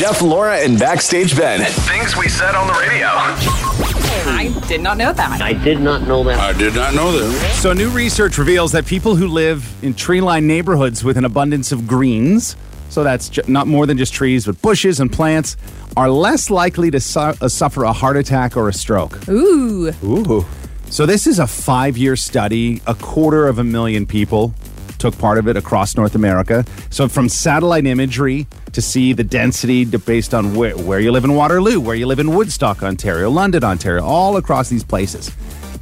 Jeff, 0.00 0.22
Laura, 0.22 0.56
and 0.56 0.78
Backstage 0.78 1.36
Ben. 1.36 1.60
Things 1.60 2.16
we 2.16 2.26
said 2.26 2.54
on 2.54 2.66
the 2.66 2.72
radio. 2.72 3.04
I 3.06 4.50
did 4.66 4.80
not 4.80 4.96
know 4.96 5.12
that. 5.12 5.42
I 5.42 5.52
did 5.52 5.78
not 5.78 6.08
know 6.08 6.24
that. 6.24 6.40
I 6.40 6.54
did 6.56 6.74
not 6.74 6.94
know 6.94 7.12
that. 7.12 7.52
So, 7.56 7.74
new 7.74 7.90
research 7.90 8.38
reveals 8.38 8.72
that 8.72 8.86
people 8.86 9.14
who 9.14 9.28
live 9.28 9.70
in 9.82 9.92
tree 9.92 10.22
lined 10.22 10.46
neighborhoods 10.46 11.04
with 11.04 11.18
an 11.18 11.26
abundance 11.26 11.70
of 11.70 11.86
greens, 11.86 12.56
so 12.88 13.04
that's 13.04 13.28
ju- 13.28 13.42
not 13.46 13.66
more 13.66 13.84
than 13.84 13.98
just 13.98 14.14
trees, 14.14 14.46
but 14.46 14.62
bushes 14.62 15.00
and 15.00 15.12
plants, 15.12 15.58
are 15.98 16.08
less 16.08 16.48
likely 16.48 16.90
to 16.92 16.98
su- 16.98 17.20
uh, 17.20 17.46
suffer 17.48 17.84
a 17.84 17.92
heart 17.92 18.16
attack 18.16 18.56
or 18.56 18.70
a 18.70 18.72
stroke. 18.72 19.28
Ooh. 19.28 19.92
Ooh. 20.02 20.46
So, 20.88 21.04
this 21.04 21.26
is 21.26 21.38
a 21.38 21.46
five 21.46 21.98
year 21.98 22.16
study. 22.16 22.80
A 22.86 22.94
quarter 22.94 23.46
of 23.46 23.58
a 23.58 23.64
million 23.64 24.06
people 24.06 24.54
took 25.00 25.18
part 25.18 25.38
of 25.38 25.48
it 25.48 25.56
across 25.56 25.96
North 25.96 26.14
America. 26.14 26.64
So, 26.90 27.08
from 27.08 27.28
satellite 27.28 27.86
imagery 27.86 28.46
to 28.72 28.82
see 28.82 29.12
the 29.12 29.24
density 29.24 29.84
based 29.84 30.34
on 30.34 30.54
where, 30.54 30.76
where 30.76 31.00
you 31.00 31.10
live 31.10 31.24
in 31.24 31.34
Waterloo, 31.34 31.80
where 31.80 31.96
you 31.96 32.06
live 32.06 32.20
in 32.20 32.34
Woodstock, 32.34 32.82
Ontario, 32.82 33.30
London, 33.30 33.64
Ontario, 33.64 34.04
all 34.04 34.36
across 34.36 34.68
these 34.68 34.84
places. 34.84 35.34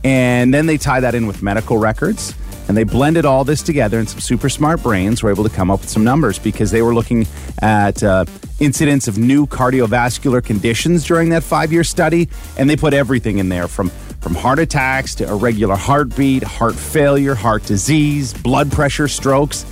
And 0.05 0.55
then 0.55 0.66
they 0.66 0.78
tie 0.78 1.01
that 1.01 1.15
in 1.15 1.27
with 1.27 1.42
medical 1.42 1.77
records. 1.77 2.34
And 2.69 2.77
they 2.77 2.84
blended 2.84 3.25
all 3.25 3.45
this 3.45 3.62
together, 3.62 3.98
and 3.98 4.06
some 4.06 4.20
super 4.20 4.51
smart 4.51 4.83
brains 4.83 5.23
were 5.23 5.30
able 5.30 5.42
to 5.45 5.48
come 5.48 5.70
up 5.70 5.80
with 5.80 5.89
some 5.89 6.05
numbers 6.05 6.39
because 6.39 6.70
they 6.70 6.83
were 6.83 6.95
looking 6.95 7.27
at 7.62 8.03
uh, 8.03 8.27
incidents 8.61 9.09
of 9.09 9.16
new 9.16 9.47
cardiovascular 9.47 10.45
conditions 10.45 11.06
during 11.06 11.30
that 11.30 11.42
five 11.42 11.73
year 11.73 11.83
study. 11.83 12.28
And 12.59 12.69
they 12.69 12.77
put 12.77 12.92
everything 12.92 13.39
in 13.39 13.48
there 13.48 13.69
from, 13.69 13.91
from 14.20 14.34
heart 14.34 14.58
attacks 14.58 15.14
to 15.16 15.28
irregular 15.28 15.77
heartbeat, 15.77 16.42
heart 16.42 16.74
failure, 16.74 17.34
heart 17.34 17.64
disease, 17.64 18.34
blood 18.34 18.70
pressure, 18.70 19.08
strokes. 19.08 19.64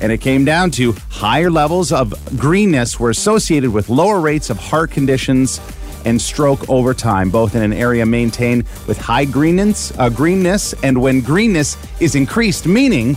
And 0.00 0.12
it 0.12 0.20
came 0.20 0.44
down 0.44 0.70
to 0.72 0.92
higher 1.10 1.50
levels 1.50 1.90
of 1.90 2.12
greenness 2.36 3.00
were 3.00 3.10
associated 3.10 3.72
with 3.72 3.88
lower 3.88 4.20
rates 4.20 4.50
of 4.50 4.58
heart 4.58 4.90
conditions 4.90 5.60
and 6.04 6.20
stroke 6.20 6.68
over 6.68 6.94
time, 6.94 7.30
both 7.30 7.54
in 7.54 7.62
an 7.62 7.72
area 7.72 8.06
maintained 8.06 8.64
with 8.86 8.98
high 8.98 9.24
greenness, 9.24 9.92
uh, 9.98 10.08
greenness 10.08 10.74
and 10.84 11.00
when 11.00 11.20
greenness 11.20 11.76
is 12.00 12.14
increased, 12.14 12.66
meaning 12.66 13.16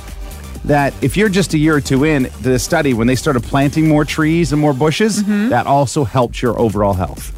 that 0.65 0.93
if 1.03 1.15
you're 1.15 1.29
just 1.29 1.53
a 1.53 1.57
year 1.57 1.75
or 1.75 1.81
two 1.81 2.03
in 2.03 2.25
to 2.25 2.43
the 2.43 2.59
study, 2.59 2.93
when 2.93 3.07
they 3.07 3.15
started 3.15 3.43
planting 3.43 3.87
more 3.87 4.03
trees 4.05 4.51
and 4.51 4.59
more 4.59 4.73
bushes, 4.73 5.23
that 5.49 5.67
also 5.67 6.03
helped 6.03 6.41
your 6.41 6.59
overall 6.59 6.93
health. 6.93 7.33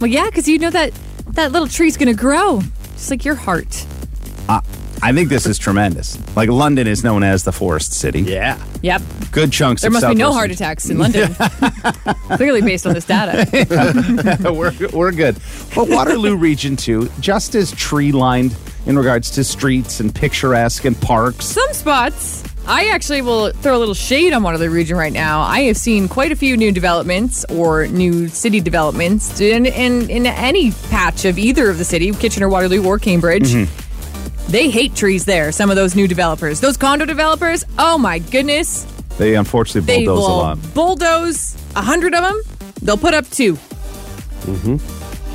Well, 0.00 0.10
yeah, 0.10 0.26
because 0.26 0.48
you 0.48 0.58
know 0.58 0.70
that 0.70 0.92
that 1.28 1.52
little 1.52 1.68
tree's 1.68 1.96
going 1.96 2.14
to 2.14 2.20
grow, 2.20 2.62
just 3.02 3.10
like 3.10 3.24
your 3.24 3.34
heart. 3.34 3.84
I 5.04 5.12
think 5.12 5.28
this 5.28 5.44
is 5.44 5.58
tremendous. 5.58 6.16
Like 6.36 6.48
London 6.48 6.86
is 6.86 7.02
known 7.02 7.24
as 7.24 7.42
the 7.42 7.50
forest 7.50 7.92
city. 7.92 8.20
Yeah. 8.20 8.62
Yep. 8.82 9.02
Good 9.32 9.50
chunks 9.50 9.82
There 9.82 9.88
of 9.88 9.94
must 9.94 10.06
be 10.06 10.14
no 10.14 10.30
Southwestern- 10.30 10.32
heart 10.38 10.50
attacks 10.52 10.88
in 10.88 10.98
London. 10.98 11.34
Clearly, 12.36 12.60
based 12.62 12.86
on 12.86 12.94
this 12.94 13.04
data. 13.04 13.48
we're, 14.52 14.72
we're 14.92 15.10
good. 15.10 15.36
But 15.74 15.88
Waterloo 15.88 16.36
Region 16.36 16.76
2, 16.76 17.10
just 17.18 17.56
as 17.56 17.72
tree 17.72 18.12
lined 18.12 18.54
in 18.86 18.96
regards 18.96 19.32
to 19.32 19.42
streets 19.42 19.98
and 19.98 20.14
picturesque 20.14 20.84
and 20.84 21.00
parks. 21.00 21.46
Some 21.46 21.72
spots. 21.72 22.44
I 22.66 22.90
actually 22.90 23.22
will 23.22 23.50
throw 23.50 23.76
a 23.76 23.80
little 23.80 23.94
shade 23.94 24.32
on 24.32 24.42
Waterloo 24.42 24.70
Region 24.70 24.96
right 24.96 25.12
now. 25.12 25.40
I 25.40 25.62
have 25.62 25.76
seen 25.76 26.08
quite 26.08 26.30
a 26.30 26.36
few 26.36 26.56
new 26.56 26.70
developments 26.70 27.44
or 27.46 27.88
new 27.88 28.28
city 28.28 28.60
developments 28.60 29.40
in, 29.40 29.66
in, 29.66 30.08
in 30.08 30.26
any 30.26 30.70
patch 30.90 31.24
of 31.24 31.38
either 31.38 31.68
of 31.70 31.78
the 31.78 31.84
city, 31.84 32.12
Kitchener, 32.12 32.48
Waterloo, 32.48 32.84
or 32.84 32.98
Cambridge. 33.00 33.50
Mm-hmm. 33.52 34.50
They 34.52 34.70
hate 34.70 34.94
trees 34.94 35.24
there, 35.24 35.50
some 35.50 35.70
of 35.70 35.76
those 35.76 35.94
new 35.96 36.06
developers. 36.06 36.60
Those 36.60 36.76
condo 36.76 37.04
developers, 37.04 37.64
oh 37.78 37.98
my 37.98 38.18
goodness. 38.20 38.84
They 39.18 39.34
unfortunately 39.34 39.92
They 39.94 40.06
bulldoze 40.06 40.24
a 40.24 40.32
lot. 40.32 40.74
bulldoze 40.74 41.56
a 41.76 41.82
hundred 41.82 42.14
of 42.14 42.22
them. 42.22 42.40
They'll 42.82 42.96
put 42.96 43.14
up 43.14 43.28
two. 43.28 43.58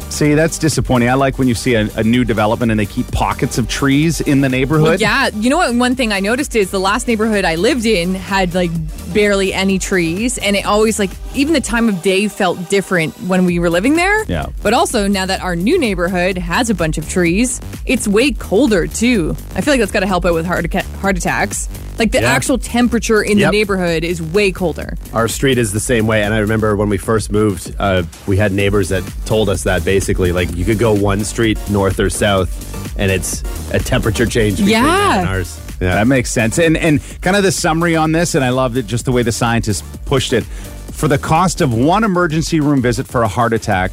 See, 0.10 0.34
that's 0.34 0.58
disappointing. 0.58 1.10
I 1.10 1.14
like 1.14 1.38
when 1.38 1.48
you 1.48 1.54
see 1.54 1.76
a, 1.76 1.90
a 1.96 2.04
new 2.04 2.24
development 2.24 2.72
and 2.72 2.80
they 2.80 2.86
keep 2.86 3.12
pockets 3.12 3.58
of 3.58 3.68
trees 3.68 4.22
in 4.22 4.42
the 4.42 4.50
neighborhood. 4.50 5.00
Yeah, 5.00 5.30
you 5.30 5.50
know 5.50 5.58
what? 5.58 5.76
One 5.76 5.96
thing 5.96 6.12
I 6.12 6.22
noticed 6.22 6.56
is 6.56 6.72
the 6.72 6.80
last 6.80 7.08
neighborhood 7.08 7.46
I 7.46 7.56
lived 7.56 7.86
in 7.86 8.16
had 8.16 8.56
like 8.56 8.72
barely 9.14 9.54
any 9.54 9.80
trees, 9.80 10.38
and 10.38 10.56
it 10.56 10.66
always 10.66 10.98
like 10.98 11.12
even 11.36 11.54
the 11.54 11.62
time 11.62 11.90
of 11.90 12.02
day 12.02 12.28
felt 12.28 12.70
different 12.70 13.14
when 13.22 13.46
we 13.46 13.60
were 13.60 13.70
living 13.70 13.96
there. 13.96 14.24
Yeah. 14.26 14.48
But 14.64 14.74
also 14.74 15.08
now 15.08 15.26
that 15.26 15.42
our 15.42 15.56
new 15.56 15.78
neighborhood 15.78 16.38
has 16.38 16.70
a 16.70 16.76
bunch 16.76 16.98
of 16.98 17.08
trees, 17.10 17.62
it's 17.86 18.08
way 18.08 18.32
colder 18.32 18.88
too. 18.88 19.36
I 19.56 19.62
feel 19.62 19.74
like 19.74 19.80
that's 19.80 19.92
got 19.92 20.00
to 20.00 20.08
help 20.08 20.26
out 20.26 20.34
with 20.34 20.46
heart 20.46 20.74
heart 20.74 21.18
attacks. 21.18 21.68
Like 22.00 22.12
the 22.12 22.22
Yeah. 22.22 22.32
actual 22.32 22.58
temperature 22.58 23.22
in 23.22 23.38
Yep. 23.38 23.52
the 23.52 23.58
neighborhood 23.58 24.04
is 24.04 24.22
way 24.22 24.52
colder. 24.52 24.96
Our 25.14 25.28
street 25.28 25.58
is 25.58 25.72
the 25.72 25.80
same 25.80 26.06
way, 26.08 26.22
and 26.24 26.34
I 26.34 26.38
remember 26.40 26.76
when 26.76 26.90
we 26.90 26.98
first 26.98 27.32
moved, 27.32 27.74
uh, 27.80 28.04
we 28.28 28.38
had 28.38 28.52
neighbors 28.52 28.90
that 28.90 29.04
told 29.26 29.50
us 29.50 29.64
that 29.64 29.84
basically, 29.84 30.32
like 30.32 30.56
you 30.56 30.64
could 30.66 30.78
go 30.80 30.94
one 30.94 31.24
street 31.24 31.58
north 31.70 32.00
or 32.00 32.10
south, 32.10 32.50
and 32.98 33.12
it's 33.12 33.44
a 33.72 33.80
temperature 33.80 34.26
change 34.26 34.58
between 34.58 34.74
Yeah. 34.74 34.84
that 34.84 35.20
and 35.22 35.30
ours. 35.30 35.58
Yeah, 35.82 35.96
That 35.96 36.08
makes 36.08 36.32
sense. 36.32 36.58
And 36.60 36.76
and 36.78 37.00
kind 37.22 37.36
of 37.36 37.44
the 37.44 37.52
summary 37.52 37.96
on 37.96 38.12
this, 38.12 38.36
and 38.36 38.44
I 38.44 38.50
loved 38.50 38.78
it 38.78 38.88
just 38.88 39.06
the 39.06 39.12
way 39.12 39.24
the 39.24 39.32
scientists 39.32 39.84
pushed 40.06 40.34
it. 40.34 40.44
For 40.92 41.08
the 41.08 41.18
cost 41.20 41.62
of 41.62 41.74
one 41.74 42.04
emergency 42.04 42.60
room 42.60 42.82
visit 42.82 43.08
for 43.08 43.22
a 43.24 43.28
heart 43.28 43.54
attack, 43.54 43.92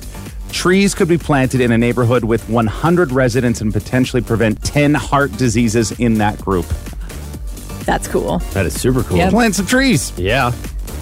trees 0.51 0.95
could 0.95 1.09
be 1.09 1.19
planted 1.19 1.61
in 1.61 1.73
a 1.73 1.77
neighborhood 1.79 2.25
with 2.25 2.49
100 2.49 3.13
residents 3.13 3.61
and 3.61 3.73
potentially 3.73 4.23
prevent 4.23 4.63
10 4.63 4.95
heart 4.95 5.37
diseases 5.37 5.93
in 5.99 6.15
that 6.19 6.41
group. 6.43 6.65
That's 7.87 8.09
cool. 8.09 8.39
that 8.53 8.67
is 8.67 8.79
super 8.81 9.03
cool. 9.03 9.17
Yep. 9.19 9.31
Plant 9.31 9.55
some 9.55 9.67
trees. 9.67 10.13
Yeah, 10.19 10.53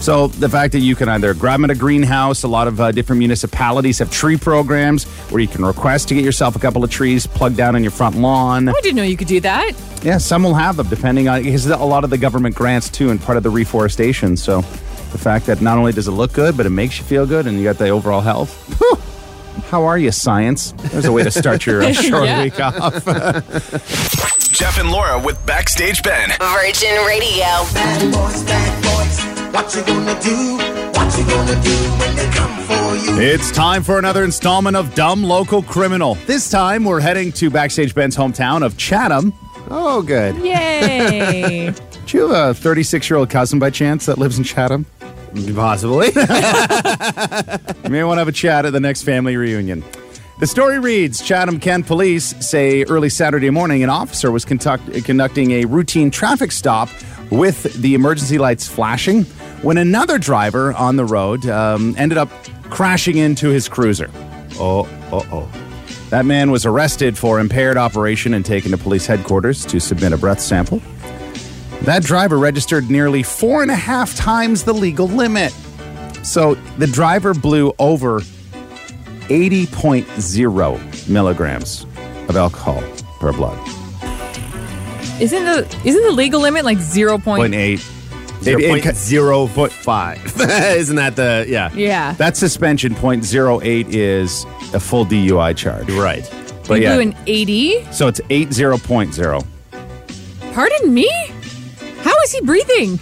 So 0.01 0.27
the 0.29 0.49
fact 0.49 0.73
that 0.73 0.81
you 0.81 0.97
can 0.97 1.09
either 1.09 1.33
grab 1.35 1.61
them 1.61 1.71
at 1.71 1.77
a 1.77 1.79
greenhouse, 1.79 2.43
a 2.43 2.49
lot 2.49 2.67
of 2.67 2.81
uh, 2.81 2.91
different 2.93 3.19
municipalities 3.21 3.99
have 4.01 4.11
tree 4.11 4.37
programs 4.37 5.05
where 5.31 5.41
you 5.41 5.49
can 5.49 5.65
request 5.65 6.09
to 6.09 6.15
get 6.15 6.25
yourself 6.25 6.57
a 6.57 6.59
couple 6.59 6.83
of 6.83 6.91
trees 6.91 7.27
plugged 7.27 7.57
down 7.57 7.77
on 7.77 7.83
your 7.83 7.93
front 7.93 8.17
lawn. 8.17 8.69
I 8.69 8.73
didn't 8.83 8.97
know 8.97 9.03
you 9.05 9.17
could 9.17 9.29
do 9.29 9.41
that. 9.41 9.73
Yeah, 10.03 10.19
some 10.19 10.43
will 10.43 10.55
have 10.55 10.77
them 10.77 10.89
depending 10.89 11.29
on 11.29 11.43
because 11.45 11.67
a 11.67 11.77
lot 11.77 12.03
of 12.05 12.11
the 12.11 12.19
government 12.19 12.57
grants 12.57 12.89
too, 12.89 13.11
and 13.11 13.21
part 13.21 13.37
of 13.37 13.43
the 13.45 13.51
reforestation. 13.51 14.37
So 14.37 14.63
the 15.13 15.19
fact 15.19 15.47
that 15.47 15.61
not 15.61 15.79
only 15.79 15.93
does 15.93 16.09
it 16.09 16.13
look 16.13 16.33
good, 16.33 16.57
but 16.57 16.67
it 16.67 16.71
makes 16.71 16.99
you 16.99 17.05
feel 17.05 17.27
good, 17.27 17.47
and 17.47 17.57
you 17.59 17.65
got 17.65 17.79
the 17.79 17.91
overall 17.91 18.21
health. 18.23 18.53
Whew. 18.81 18.97
How 19.71 19.85
are 19.85 19.99
you, 19.99 20.11
science? 20.11 20.73
There's 20.91 21.05
a 21.05 21.13
way 21.13 21.23
to 21.23 21.31
start 21.31 21.65
your 21.67 21.83
uh, 21.83 21.93
short 22.09 22.25
Yeah. 22.25 22.43
week 22.43 22.59
off. 22.59 23.05
Jeff 24.53 24.79
and 24.79 24.91
Laura 24.91 25.19
with 25.19 25.45
Backstage 25.47 26.03
Ben. 26.03 26.29
Virgin 26.39 26.95
Radio. 27.07 27.43
Bad 27.73 28.13
boys, 28.13 28.43
bad 28.45 28.83
boys, 28.83 29.55
what 29.55 29.75
you 29.75 29.83
gonna 29.83 30.21
do? 30.21 30.57
What 30.93 31.19
you 31.19 31.25
gonna 31.25 31.63
do 31.63 31.75
when 31.99 32.15
they 32.17 32.29
come 32.31 32.59
for 32.67 32.97
you? 32.97 33.19
It's 33.19 33.51
time 33.51 33.83
for 33.83 33.99
another 33.99 34.25
installment 34.25 34.77
of 34.77 34.95
Dumb 34.95 35.25
Local 35.25 35.63
Criminal. 35.63 36.17
This 36.27 36.51
time 36.51 36.85
we're 36.85 37.01
heading 37.01 37.33
to 37.33 37.49
Backstage 37.49 37.95
Ben's 37.95 38.15
hometown 38.15 38.63
of 38.63 38.77
Chatham. 38.77 39.33
Oh, 39.71 40.03
good. 40.03 40.37
Yay. 40.37 41.71
Do 42.07 42.19
you 42.19 42.29
have 42.29 42.51
a 42.51 42.61
36 42.61 43.09
year 43.09 43.17
old 43.19 43.31
cousin 43.31 43.59
by 43.59 43.71
chance 43.71 44.05
that 44.07 44.19
lives 44.19 44.37
in 44.37 44.45
Chatham? 44.45 44.85
possibly. 45.55 46.11
You 47.85 47.91
may 47.91 48.05
want 48.05 48.17
to 48.19 48.21
have 48.21 48.29
a 48.29 48.33
chat 48.33 48.65
at 48.67 48.73
the 48.73 48.81
next 48.81 49.03
family 49.03 49.37
reunion. 49.37 49.83
The 50.43 50.49
story 50.49 50.81
reads 50.81 51.23
Chatham 51.23 51.61
Kent 51.61 51.87
police 51.87 52.35
say 52.45 52.83
early 52.83 53.11
Saturday 53.11 53.49
morning 53.51 53.85
an 53.85 53.91
officer 53.91 54.33
was 54.33 54.45
conduct- 54.45 55.05
conducting 55.05 55.53
a 55.53 55.67
routine 55.67 56.11
traffic 56.11 56.51
stop 56.51 56.89
with 57.31 57.63
the 57.75 57.95
emergency 57.95 58.39
lights 58.39 58.67
flashing 58.67 59.23
when 59.63 59.79
another 59.79 60.19
driver 60.19 60.73
on 60.73 60.97
the 60.97 61.05
road 61.05 61.47
um, 61.47 61.95
ended 61.97 62.19
up 62.19 62.29
crashing 62.65 63.19
into 63.19 63.51
his 63.51 63.69
cruiser. 63.69 64.11
Oh, 64.55 64.89
oh, 65.13 65.25
oh. 65.31 65.49
That 66.11 66.27
man 66.27 66.51
was 66.51 66.67
arrested 66.67 67.17
for 67.17 67.39
impaired 67.39 67.77
operation 67.77 68.35
and 68.35 68.45
taken 68.45 68.73
to 68.73 68.77
police 68.77 69.07
headquarters 69.07 69.65
to 69.67 69.79
submit 69.79 70.13
a 70.13 70.19
breath 70.19 70.41
sample. 70.41 70.83
That 71.83 72.03
driver 72.03 72.37
registered 72.37 72.91
nearly 72.91 73.23
four 73.23 73.63
and 73.63 73.71
a 73.71 73.77
half 73.77 74.17
times 74.17 74.65
the 74.65 74.75
legal 74.75 75.07
limit. 75.07 75.53
So 76.25 76.57
the 76.79 76.89
driver 76.89 77.33
blew 77.33 77.73
over 77.79 78.23
80.0 79.33 81.09
milligrams 81.09 81.85
of 82.29 82.37
alcohol 82.37 82.83
per 83.19 83.33
blood. 83.33 83.59
isn't 85.21 85.45
the 85.45 85.67
isn't 85.85 86.03
the 86.03 86.11
legal 86.13 86.41
limit 86.41 86.65
like 86.65 86.79
0.8. 86.79 87.79
Zero 88.43 88.59
It- 88.59 88.65
it- 88.65 88.69
point 88.83 88.97
zero 88.97 89.47
foot 89.47 89.71
five. 89.73 90.19
Isn't 90.41 90.97
that 90.97 91.15
the 91.17 91.45
yeah? 91.49 91.71
Yeah. 91.75 92.13
That 92.15 92.37
suspension 92.37 92.93
0.08 92.95 93.87
is 93.89 94.45
a 94.75 94.81
full 94.81 95.07
DUI 95.07 95.57
charge. 95.57 95.89
Right. 95.93 96.29
But 96.67 96.75
you 96.81 96.83
yeah, 96.83 96.95
blew 96.95 97.03
an 97.03 97.17
eighty. 97.29 97.85
so 97.93 98.09
it's 98.09 98.21
80.0. 98.31 99.45
Pardon 100.55 100.93
me? 100.95 101.09
How 102.03 102.15
is 102.25 102.33
he 102.33 102.41
breathing? 102.41 102.99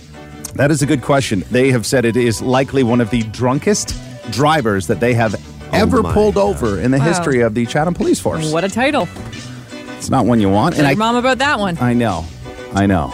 That 0.57 0.71
is 0.71 0.83
a 0.83 0.87
good 0.87 1.01
question. 1.03 1.43
They 1.51 1.71
have 1.71 1.87
said 1.87 2.05
it 2.05 2.17
is 2.17 2.43
likely 2.43 2.83
one 2.83 3.01
of 3.01 3.09
the 3.11 3.23
drunkest 3.25 3.95
drivers 4.31 4.87
that 4.89 5.01
they 5.01 5.15
have 5.15 5.35
Oh 5.73 5.77
ever 5.79 6.03
my 6.03 6.13
pulled 6.13 6.35
God. 6.35 6.49
over 6.49 6.79
in 6.81 6.91
the 6.91 6.99
Wow. 6.99 7.05
history 7.05 7.41
of 7.41 7.55
the 7.55 7.67
Chatham 7.67 7.95
Police 7.95 8.21
Force. 8.21 8.51
What 8.53 8.65
a 8.65 8.69
title. 8.69 9.09
It's 9.99 10.11
not 10.11 10.27
one 10.27 10.41
you 10.41 10.49
want. 10.49 10.75
Tell 10.77 10.85
And 10.87 10.97
your 10.97 11.05
I, 11.05 11.13
mom 11.13 11.17
about 11.17 11.39
that 11.39 11.59
one. 11.59 11.77
I 11.81 11.93
know. 11.95 12.25
I 12.75 12.87
know. 12.87 13.13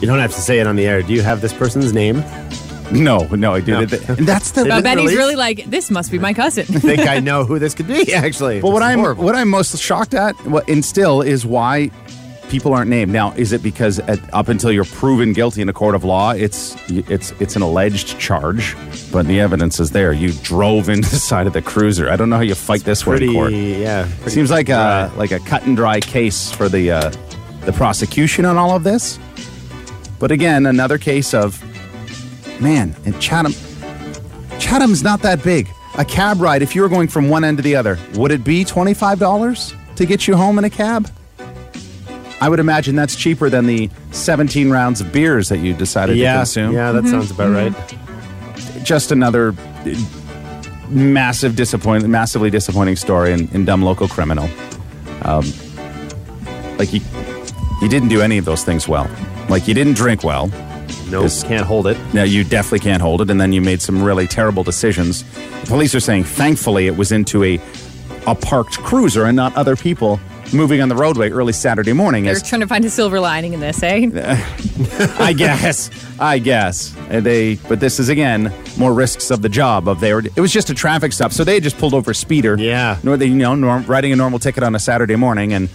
You 0.00 0.06
don't 0.08 0.18
have 0.18 0.34
to 0.34 0.40
say 0.40 0.58
it 0.58 0.66
on 0.66 0.76
the 0.76 0.86
air. 0.86 1.02
Do 1.02 1.12
you 1.14 1.22
have 1.22 1.40
this 1.40 1.52
person's 1.52 1.92
name? 1.92 2.22
No, 2.92 3.18
no, 3.28 3.54
I 3.54 3.60
do. 3.60 3.80
it. 3.80 4.08
And 4.08 4.26
that's 4.26 4.50
the. 4.50 4.62
But 4.62 4.68
didn't 4.68 4.82
Benny's 4.84 5.04
release? 5.06 5.16
really 5.16 5.36
like, 5.36 5.64
this 5.70 5.90
must 5.90 6.10
be 6.10 6.18
my 6.18 6.34
cousin. 6.34 6.66
I 6.68 6.78
think 6.80 7.00
I 7.08 7.18
know 7.20 7.44
who 7.44 7.58
this 7.58 7.74
could 7.74 7.86
be. 7.88 8.12
Actually, 8.14 8.60
But 8.60 8.68
what 8.72 8.80
This 8.80 8.88
is 8.88 8.92
I'm 8.92 8.98
horrible. 8.98 9.24
what 9.24 9.34
I'm 9.34 9.48
most 9.48 9.76
shocked 9.78 10.12
at, 10.14 10.34
what 10.46 10.68
and 10.68 10.84
still 10.84 11.22
is 11.22 11.46
why 11.46 11.90
people 12.54 12.72
aren't 12.72 12.88
named. 12.88 13.10
Now, 13.10 13.32
is 13.32 13.52
it 13.52 13.64
because 13.64 13.98
at, 13.98 14.32
up 14.32 14.46
until 14.46 14.70
you're 14.70 14.84
proven 14.84 15.32
guilty 15.32 15.60
in 15.60 15.68
a 15.68 15.72
court 15.72 15.96
of 15.96 16.04
law, 16.04 16.30
it's 16.30 16.76
it's 16.88 17.32
it's 17.40 17.56
an 17.56 17.62
alleged 17.62 18.16
charge, 18.20 18.76
but 19.10 19.26
the 19.26 19.40
evidence 19.40 19.80
is 19.80 19.90
there. 19.90 20.12
You 20.12 20.32
drove 20.44 20.88
into 20.88 21.10
the 21.16 21.16
side 21.16 21.48
of 21.48 21.52
the 21.52 21.62
cruiser. 21.62 22.08
I 22.08 22.14
don't 22.14 22.30
know 22.30 22.36
how 22.36 22.42
you 22.42 22.54
fight 22.54 22.82
this 22.82 23.04
one 23.04 23.20
in 23.20 23.32
court. 23.32 23.52
yeah. 23.52 24.08
pretty 24.18 24.30
Seems 24.30 24.52
like 24.52 24.68
a 24.68 25.10
like 25.16 25.32
a 25.32 25.40
cut 25.40 25.66
and 25.66 25.76
dry 25.76 25.98
case 25.98 26.52
for 26.52 26.68
the 26.68 26.92
uh, 26.92 27.10
the 27.64 27.72
prosecution 27.72 28.44
on 28.44 28.56
all 28.56 28.76
of 28.76 28.84
this. 28.84 29.18
But 30.20 30.30
again, 30.30 30.66
another 30.66 30.96
case 30.96 31.34
of 31.34 31.60
man 32.60 32.94
and 33.04 33.20
Chatham. 33.20 33.52
Chatham's 34.60 35.02
not 35.02 35.22
that 35.22 35.42
big. 35.42 35.68
A 35.98 36.04
cab 36.04 36.40
ride, 36.40 36.62
if 36.62 36.76
you 36.76 36.82
were 36.82 36.88
going 36.88 37.08
from 37.08 37.28
one 37.28 37.42
end 37.42 37.56
to 37.56 37.64
the 37.64 37.74
other, 37.74 37.98
would 38.14 38.30
it 38.30 38.44
be 38.44 38.64
twenty 38.64 38.94
five 38.94 39.18
dollars 39.18 39.74
to 39.96 40.06
get 40.06 40.28
you 40.28 40.36
home 40.36 40.56
in 40.58 40.64
a 40.64 40.70
cab? 40.70 41.10
I 42.44 42.48
would 42.50 42.60
imagine 42.60 42.94
that's 42.94 43.16
cheaper 43.16 43.48
than 43.48 43.64
the 43.66 43.88
seventeen 44.10 44.68
rounds 44.70 45.00
of 45.00 45.10
beers 45.12 45.48
that 45.48 45.58
you 45.60 45.72
decided 45.72 46.16
to 46.16 46.18
consume. 46.40 46.74
yeah, 46.74 46.92
that 46.92 47.06
sounds 47.06 47.30
about 47.30 47.50
right. 47.52 48.84
Just 48.84 49.12
another 49.12 49.54
uh, 49.86 49.94
massive 50.90 51.56
disappointment, 51.56 52.12
massively 52.12 52.50
disappointing 52.50 52.96
story 52.96 53.32
in, 53.32 53.48
in 53.54 53.64
dumb 53.64 53.82
local 53.82 54.08
criminal. 54.08 54.46
Um, 55.22 55.44
like 56.76 56.92
you, 56.92 57.00
you 57.80 57.88
didn't 57.88 58.08
do 58.10 58.20
any 58.20 58.36
of 58.36 58.44
those 58.44 58.62
things 58.62 58.86
well. 58.86 59.08
Like 59.48 59.66
you 59.66 59.72
didn't 59.72 59.94
drink 59.94 60.22
well. 60.22 60.48
No, 61.08 61.22
This- 61.22 61.44
can't 61.44 61.64
hold 61.64 61.86
it. 61.86 61.96
Now 62.12 62.24
you 62.24 62.44
definitely 62.44 62.80
can't 62.80 63.00
hold 63.00 63.22
it, 63.22 63.30
and 63.30 63.40
then 63.40 63.54
you 63.54 63.62
made 63.62 63.80
some 63.80 64.02
really 64.02 64.26
terrible 64.26 64.64
decisions. 64.64 65.22
The 65.62 65.66
police 65.68 65.94
are 65.94 66.00
saying, 66.00 66.24
thankfully, 66.24 66.88
it 66.88 66.96
was 66.98 67.10
into 67.10 67.42
a 67.42 67.58
a 68.26 68.34
parked 68.34 68.76
cruiser 68.80 69.24
and 69.24 69.34
not 69.36 69.54
other 69.56 69.76
people 69.76 70.20
moving 70.54 70.80
on 70.80 70.88
the 70.88 70.94
roadway 70.96 71.30
early 71.30 71.52
Saturday 71.52 71.92
morning. 71.92 72.24
They're 72.24 72.34
As 72.34 72.42
trying 72.48 72.60
to 72.60 72.66
find 72.66 72.84
a 72.84 72.90
silver 72.90 73.20
lining 73.20 73.52
in 73.52 73.60
this, 73.60 73.82
eh? 73.82 74.10
I 75.18 75.32
guess, 75.32 75.90
I 76.18 76.38
guess 76.38 76.94
they. 77.08 77.56
But 77.56 77.80
this 77.80 77.98
is 78.00 78.08
again 78.08 78.52
more 78.78 78.94
risks 78.94 79.30
of 79.30 79.42
the 79.42 79.48
job. 79.48 79.88
Of 79.88 80.00
they 80.00 80.14
were. 80.14 80.22
It 80.24 80.40
was 80.40 80.52
just 80.52 80.70
a 80.70 80.74
traffic 80.74 81.12
stop, 81.12 81.32
so 81.32 81.44
they 81.44 81.60
just 81.60 81.76
pulled 81.78 81.94
over 81.94 82.12
a 82.12 82.14
speeder. 82.14 82.56
Yeah. 82.58 82.98
nor 83.02 83.16
they 83.16 83.26
you 83.26 83.34
know 83.34 83.54
norm, 83.54 83.84
writing 83.86 84.12
a 84.12 84.16
normal 84.16 84.38
ticket 84.38 84.62
on 84.62 84.74
a 84.74 84.78
Saturday 84.78 85.16
morning 85.16 85.52
and. 85.52 85.68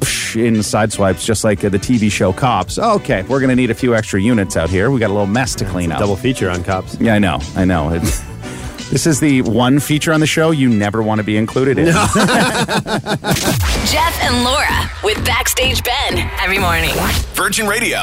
psh, 0.00 0.34
In 0.44 0.62
side 0.62 0.92
swipes, 0.92 1.24
just 1.24 1.44
like 1.44 1.64
uh, 1.64 1.68
the 1.68 1.78
TV 1.78 2.10
show 2.10 2.32
Cops. 2.32 2.78
Okay, 2.78 3.22
we're 3.22 3.38
going 3.40 3.50
to 3.50 3.54
need 3.56 3.70
a 3.70 3.74
few 3.74 3.94
extra 3.94 4.20
units 4.20 4.56
out 4.56 4.68
here. 4.68 4.90
We 4.90 4.98
got 4.98 5.10
a 5.10 5.12
little 5.12 5.26
mess 5.28 5.54
to 5.56 5.64
clean 5.64 5.92
up. 5.92 6.00
Double 6.00 6.16
feature 6.16 6.50
on 6.50 6.64
cops. 6.64 7.00
Yeah, 7.00 7.14
I 7.14 7.18
know. 7.20 7.38
I 7.54 7.64
know. 7.64 7.90
It, 7.90 8.00
this 8.90 9.06
is 9.06 9.20
the 9.20 9.42
one 9.42 9.78
feature 9.78 10.12
on 10.12 10.18
the 10.20 10.26
show 10.26 10.50
you 10.50 10.68
never 10.68 11.02
want 11.04 11.20
to 11.20 11.24
be 11.24 11.36
included 11.36 11.78
in. 11.78 11.86
Jeff 13.86 14.18
and 14.22 14.44
Laura 14.44 14.90
with 15.02 15.22
Backstage 15.26 15.84
Ben 15.84 16.30
every 16.40 16.58
morning. 16.58 16.92
Virgin 17.34 17.66
Radio. 17.66 17.98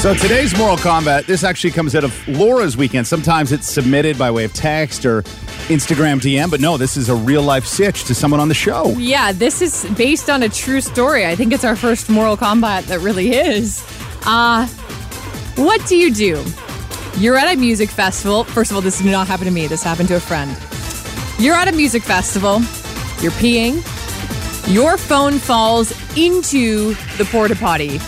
So 0.00 0.12
today's 0.14 0.56
Moral 0.58 0.76
Combat, 0.76 1.26
this 1.26 1.42
actually 1.42 1.70
comes 1.70 1.96
out 1.96 2.04
of 2.04 2.28
Laura's 2.28 2.76
weekend. 2.76 3.06
Sometimes 3.06 3.50
it's 3.50 3.66
submitted 3.66 4.18
by 4.18 4.30
way 4.30 4.44
of 4.44 4.52
text 4.52 5.06
or 5.06 5.22
Instagram 5.68 6.20
DM, 6.20 6.50
but 6.50 6.60
no, 6.60 6.76
this 6.76 6.98
is 6.98 7.08
a 7.08 7.14
real 7.14 7.40
life 7.42 7.64
sitch 7.64 8.04
to 8.04 8.14
someone 8.14 8.40
on 8.40 8.48
the 8.48 8.54
show. 8.54 8.88
Yeah, 8.98 9.32
this 9.32 9.62
is 9.62 9.86
based 9.96 10.28
on 10.28 10.42
a 10.42 10.48
true 10.50 10.82
story. 10.82 11.24
I 11.24 11.34
think 11.34 11.54
it's 11.54 11.64
our 11.64 11.76
first 11.76 12.10
moral 12.10 12.36
combat 12.36 12.84
that 12.84 13.00
really 13.00 13.32
is. 13.32 13.82
Uh, 14.26 14.66
what 15.56 15.84
do 15.86 15.96
you 15.96 16.12
do? 16.12 16.44
You're 17.16 17.38
at 17.38 17.56
a 17.56 17.58
music 17.58 17.88
festival. 17.88 18.44
First 18.44 18.70
of 18.70 18.76
all, 18.76 18.82
this 18.82 18.98
did 18.98 19.10
not 19.10 19.26
happen 19.26 19.46
to 19.46 19.50
me. 19.50 19.66
This 19.66 19.82
happened 19.82 20.08
to 20.08 20.16
a 20.16 20.20
friend. 20.20 20.50
You're 21.38 21.54
at 21.54 21.68
a 21.68 21.72
music 21.72 22.02
festival. 22.02 22.60
You're 23.20 23.32
peeing. 23.32 23.82
Your 24.72 24.96
phone 24.96 25.38
falls 25.38 25.92
into 26.16 26.94
the 27.16 27.26
porta 27.30 27.56
potty. 27.56 28.00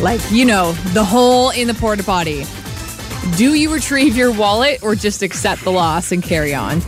Like, 0.00 0.20
you 0.30 0.44
know, 0.44 0.72
the 0.92 1.04
hole 1.04 1.50
in 1.50 1.68
the 1.68 1.74
porta 1.74 2.02
potty. 2.02 2.44
Do 3.36 3.54
you 3.54 3.72
retrieve 3.72 4.16
your 4.16 4.32
wallet 4.32 4.82
or 4.82 4.94
just 4.94 5.22
accept 5.22 5.64
the 5.64 5.72
loss 5.72 6.12
and 6.12 6.22
carry 6.22 6.54
on? 6.54 6.80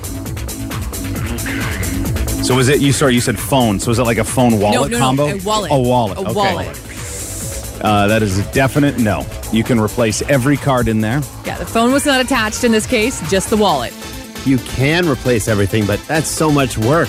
So 2.44 2.54
was 2.54 2.68
it 2.68 2.80
you? 2.80 2.92
Sorry, 2.92 3.14
you 3.14 3.20
said 3.20 3.38
phone. 3.38 3.80
So 3.80 3.88
was 3.88 3.98
it 3.98 4.04
like 4.04 4.18
a 4.18 4.24
phone 4.24 4.58
wallet 4.58 4.90
no, 4.90 4.98
no, 4.98 5.04
combo? 5.04 5.26
a 5.26 5.38
wallet. 5.42 5.72
A 5.72 5.78
wallet. 5.78 6.18
A 6.18 6.20
okay. 6.22 6.32
wallet. 6.34 6.80
Uh, 7.80 8.08
that 8.08 8.22
is 8.22 8.38
a 8.38 8.52
definite 8.52 8.98
no. 8.98 9.24
You 9.52 9.62
can 9.64 9.78
replace 9.78 10.22
every 10.22 10.56
card 10.56 10.88
in 10.88 11.00
there. 11.00 11.20
Yeah, 11.44 11.58
the 11.58 11.66
phone 11.66 11.92
was 11.92 12.04
not 12.04 12.20
attached 12.20 12.64
in 12.64 12.72
this 12.72 12.86
case, 12.86 13.20
just 13.30 13.50
the 13.50 13.56
wallet. 13.56 13.92
You 14.44 14.58
can 14.58 15.08
replace 15.08 15.46
everything, 15.46 15.86
but 15.86 16.00
that's 16.08 16.28
so 16.28 16.50
much 16.50 16.76
work. 16.78 17.08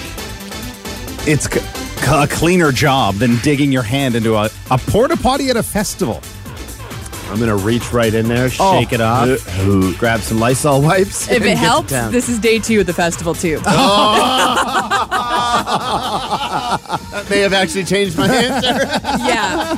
It's 1.31 1.46
c- 1.52 1.60
c- 1.60 2.12
a 2.12 2.26
cleaner 2.28 2.72
job 2.72 3.16
than 3.16 3.38
digging 3.40 3.72
your 3.72 3.84
hand 3.84 4.16
into 4.16 4.36
a, 4.36 4.50
a 4.72 4.78
porta 4.80 5.16
potty 5.16 5.50
at 5.52 5.58
a 5.58 5.64
festival. 5.64 6.22
I'm 7.30 7.38
gonna 7.40 7.56
reach 7.56 7.94
right 7.94 8.12
in 8.12 8.28
there, 8.28 8.50
Oh. 8.60 8.80
shake 8.80 8.92
it 8.94 9.02
off, 9.02 9.28
uh, 9.60 9.92
grab 10.00 10.22
some 10.22 10.40
Lysol 10.40 10.81
wipes. 10.81 11.28
If 11.30 11.36
and 11.38 11.46
it 11.46 11.50
get 11.50 11.58
helps, 11.60 11.92
town. 11.92 12.12
this 12.12 12.28
is 12.30 12.40
day 12.40 12.58
two 12.58 12.80
of 12.80 12.88
the 12.88 12.94
festival 12.94 13.36
too. 13.36 13.62
That 17.10 17.26
may 17.30 17.40
have 17.40 17.54
actually 17.54 17.84
changed 17.86 18.18
my 18.18 18.28
answer. 18.28 18.68
yeah. 19.24 19.76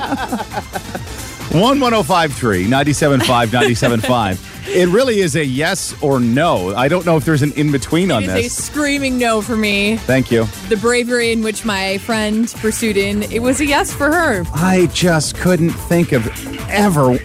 11053 1.52 2.64
975 2.64 3.52
975. 3.54 4.61
It 4.74 4.88
really 4.88 5.20
is 5.20 5.36
a 5.36 5.46
yes 5.46 5.94
or 6.02 6.20
no. 6.20 6.74
I 6.76 6.88
don't 6.88 7.06
know 7.06 7.18
if 7.18 7.26
there's 7.26 7.42
an 7.42 7.52
in 7.54 7.72
between 7.72 8.10
on 8.10 8.24
It 8.24 8.28
is 8.28 8.32
a 8.32 8.42
this. 8.44 8.64
screaming 8.66 9.18
no 9.18 9.42
for 9.42 9.58
me. 9.58 9.98
Thank 9.98 10.32
you. 10.32 10.46
The 10.70 10.78
bravery 10.78 11.32
in 11.34 11.44
which 11.44 11.66
my 11.66 11.98
friend 12.00 12.48
pursued 12.60 12.96
in, 12.96 13.24
it 13.24 13.40
was 13.40 13.60
a 13.60 13.66
yes 13.66 13.94
for 13.94 14.12
her. 14.12 14.46
I 14.54 14.88
just 14.94 15.36
couldn't 15.36 15.72
think 15.72 16.14
of 16.14 16.26
ever. 16.70 17.18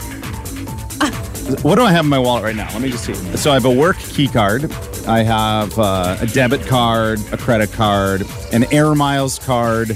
What 1.63 1.77
do 1.77 1.83
I 1.83 1.93
have 1.93 2.05
in 2.05 2.09
my 2.11 2.19
wallet 2.19 2.43
right 2.43 2.57
now? 2.57 2.69
Let 2.73 2.83
me 2.83 2.91
just 2.91 3.05
see. 3.05 3.15
So 3.37 3.53
I 3.53 3.55
have 3.55 3.65
a 3.65 3.71
work 3.71 3.99
key 3.99 4.27
card. 4.27 4.73
I 5.07 5.23
have 5.23 5.79
uh, 5.79 6.17
a 6.21 6.27
debit 6.27 6.67
card, 6.67 7.21
a 7.31 7.37
credit 7.37 7.71
card, 7.71 8.27
an 8.53 8.65
Air 8.73 8.97
Miles 8.97 9.39
card, 9.39 9.93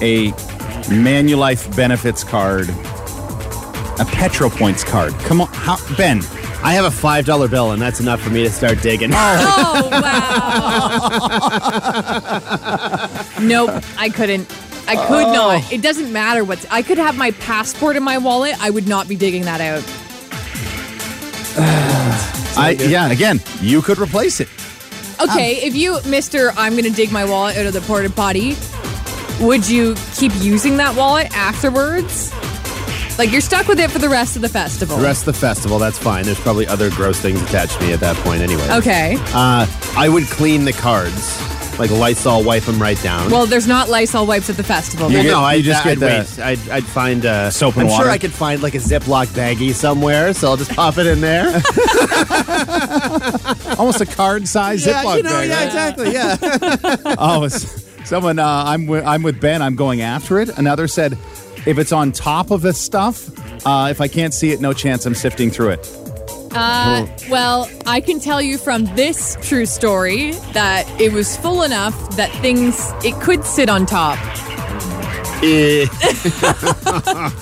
a 0.00 0.30
Manulife 0.88 1.76
benefits 1.76 2.24
card, 2.24 2.70
a 4.00 4.06
Petro 4.06 4.48
Points 4.48 4.82
card. 4.84 5.12
Come 5.20 5.42
on, 5.42 5.48
how, 5.48 5.76
Ben? 5.98 6.22
I 6.64 6.72
have 6.72 6.86
a 6.86 6.90
five 6.90 7.26
dollar 7.26 7.46
bill, 7.46 7.72
and 7.72 7.82
that's 7.82 8.00
enough 8.00 8.22
for 8.22 8.30
me 8.30 8.42
to 8.42 8.50
start 8.50 8.80
digging. 8.80 9.10
Oh, 9.12 9.88
wow. 9.92 10.88
nope, 13.40 13.84
I 13.98 14.08
couldn't. 14.08 14.50
I 14.88 14.96
could 14.96 15.26
not. 15.26 15.62
Oh. 15.62 15.68
It 15.70 15.82
doesn't 15.82 16.10
matter 16.10 16.42
what's. 16.42 16.64
I 16.70 16.80
could 16.80 16.96
have 16.96 17.18
my 17.18 17.32
passport 17.32 17.96
in 17.96 18.02
my 18.02 18.16
wallet. 18.16 18.56
I 18.60 18.70
would 18.70 18.88
not 18.88 19.08
be 19.08 19.14
digging 19.14 19.42
that 19.42 19.60
out. 19.60 19.82
I 22.56 22.70
yeah. 22.80 23.10
Again, 23.10 23.40
you 23.60 23.82
could 23.82 23.98
replace 23.98 24.40
it. 24.40 24.48
Okay, 25.20 25.60
um, 25.60 25.68
if 25.68 25.76
you, 25.76 25.98
Mister, 26.06 26.50
I'm 26.56 26.72
going 26.72 26.84
to 26.84 26.90
dig 26.90 27.12
my 27.12 27.26
wallet 27.26 27.58
out 27.58 27.66
of 27.66 27.74
the 27.74 27.82
porta 27.82 28.08
potty, 28.08 28.56
would 29.38 29.68
you 29.68 29.94
keep 30.14 30.32
using 30.36 30.78
that 30.78 30.96
wallet 30.96 31.30
afterwards? 31.36 32.32
Like 33.16 33.30
you're 33.30 33.40
stuck 33.40 33.68
with 33.68 33.78
it 33.78 33.90
for 33.92 33.98
the 34.00 34.08
rest 34.08 34.34
of 34.36 34.42
the 34.42 34.48
festival. 34.48 34.96
The 34.96 35.02
rest 35.04 35.26
of 35.26 35.34
the 35.34 35.40
festival, 35.40 35.78
that's 35.78 35.98
fine. 35.98 36.24
There's 36.24 36.40
probably 36.40 36.66
other 36.66 36.90
gross 36.90 37.20
things 37.20 37.40
attached 37.42 37.78
to 37.80 37.86
me 37.86 37.92
at 37.92 38.00
that 38.00 38.16
point, 38.18 38.42
anyway. 38.42 38.66
Okay. 38.72 39.16
Uh, 39.32 39.66
I 39.96 40.08
would 40.08 40.24
clean 40.24 40.64
the 40.64 40.72
cards, 40.72 41.38
like 41.78 41.90
Lysol, 41.92 42.42
wipe 42.42 42.64
them 42.64 42.82
right 42.82 43.00
down. 43.04 43.30
Well, 43.30 43.46
there's 43.46 43.68
not 43.68 43.88
Lysol 43.88 44.26
wipes 44.26 44.50
at 44.50 44.56
the 44.56 44.64
festival. 44.64 45.08
You 45.10 45.18
then. 45.18 45.26
get- 45.26 45.30
no, 45.30 45.40
I 45.40 45.62
just 45.62 45.86
I'd 45.86 46.00
get 46.00 46.00
the- 46.00 46.40
wait. 46.42 46.44
I'd, 46.44 46.68
I'd 46.70 46.84
find 46.84 47.24
uh, 47.24 47.50
Soap 47.50 47.74
and 47.76 47.82
I'm 47.84 47.88
water? 47.90 48.02
sure 48.04 48.10
I 48.12 48.18
could 48.18 48.32
find 48.32 48.60
like 48.64 48.74
a 48.74 48.78
Ziploc 48.78 49.26
baggie 49.26 49.74
somewhere, 49.74 50.34
so 50.34 50.48
I'll 50.48 50.56
just 50.56 50.72
pop 50.74 50.98
it 50.98 51.06
in 51.06 51.20
there. 51.20 51.46
Almost 53.78 54.00
a 54.00 54.06
card 54.06 54.48
size 54.48 54.84
Ziploc 54.84 55.18
you 55.18 55.22
know, 55.22 55.30
bag. 55.30 55.48
yeah, 55.48 55.64
exactly, 55.64 56.12
yeah. 56.12 56.36
Oh, 57.18 57.44
s- 57.44 57.84
someone. 58.04 58.40
Uh, 58.40 58.64
I'm 58.66 58.86
with, 58.88 59.04
I'm 59.06 59.22
with 59.22 59.40
Ben. 59.40 59.62
I'm 59.62 59.76
going 59.76 60.00
after 60.02 60.40
it. 60.40 60.48
Another 60.58 60.88
said, 60.88 61.16
if 61.66 61.78
it's 61.78 61.92
on 61.92 62.12
top 62.12 62.50
of 62.50 62.62
the 62.62 62.72
stuff, 62.72 63.28
uh, 63.66 63.88
if 63.90 64.00
I 64.00 64.08
can't 64.08 64.34
see 64.34 64.52
it, 64.52 64.60
no 64.60 64.72
chance. 64.72 65.06
I'm 65.06 65.14
sifting 65.14 65.50
through 65.50 65.70
it. 65.70 65.98
Uh, 66.52 67.06
well, 67.28 67.68
I 67.84 68.00
can 68.00 68.20
tell 68.20 68.40
you 68.40 68.58
from 68.58 68.84
this 68.94 69.36
true 69.42 69.66
story 69.66 70.32
that 70.52 70.88
it 71.00 71.12
was 71.12 71.36
full 71.36 71.62
enough 71.62 72.16
that 72.16 72.30
things 72.40 72.92
it 73.04 73.20
could 73.20 73.44
sit 73.44 73.68
on 73.68 73.86
top. 73.86 74.18
Eh, 75.42 75.86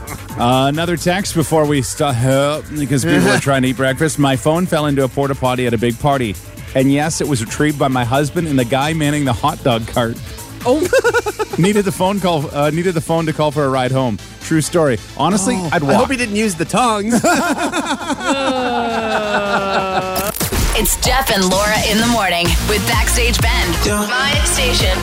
Uh, 0.38 0.66
another 0.66 0.96
text 0.96 1.34
before 1.34 1.66
we 1.66 1.82
start 1.82 2.64
because 2.78 3.04
people 3.04 3.28
are 3.28 3.38
trying 3.38 3.62
to 3.62 3.68
eat 3.68 3.76
breakfast. 3.76 4.18
My 4.18 4.34
phone 4.34 4.64
fell 4.64 4.86
into 4.86 5.04
a 5.04 5.08
porta 5.08 5.34
potty 5.34 5.66
at 5.66 5.74
a 5.74 5.78
big 5.78 5.98
party, 6.00 6.34
and 6.74 6.90
yes, 6.90 7.20
it 7.20 7.28
was 7.28 7.44
retrieved 7.44 7.78
by 7.78 7.88
my 7.88 8.02
husband 8.04 8.48
and 8.48 8.58
the 8.58 8.64
guy 8.64 8.94
manning 8.94 9.26
the 9.26 9.32
hot 9.32 9.62
dog 9.62 9.86
cart. 9.88 10.16
Oh, 10.64 10.80
needed 11.58 11.84
the 11.84 11.92
phone 11.92 12.20
call. 12.20 12.54
Uh, 12.54 12.70
needed 12.70 12.94
the 12.94 13.00
phone 13.00 13.26
to 13.26 13.32
call 13.32 13.50
for 13.50 13.64
a 13.64 13.68
ride 13.68 13.92
home. 13.92 14.18
True 14.40 14.60
story. 14.60 14.98
Honestly, 15.16 15.56
I'd 15.56 15.82
walk. 15.82 15.92
I 15.92 15.94
hope 15.94 16.10
he 16.10 16.16
didn't 16.16 16.36
use 16.36 16.54
the 16.54 16.64
tongs. 16.64 17.22
It's 20.74 20.96
Jeff 21.06 21.30
and 21.30 21.44
Laura 21.50 21.76
in 21.90 21.98
the 21.98 22.06
morning 22.06 22.46
with 22.66 22.84
Backstage 22.88 23.38
Ben. 23.42 23.70
My 24.08 24.32
station. 24.46 24.96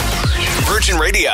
Virgin 0.66 0.98
Radio. 0.98 1.30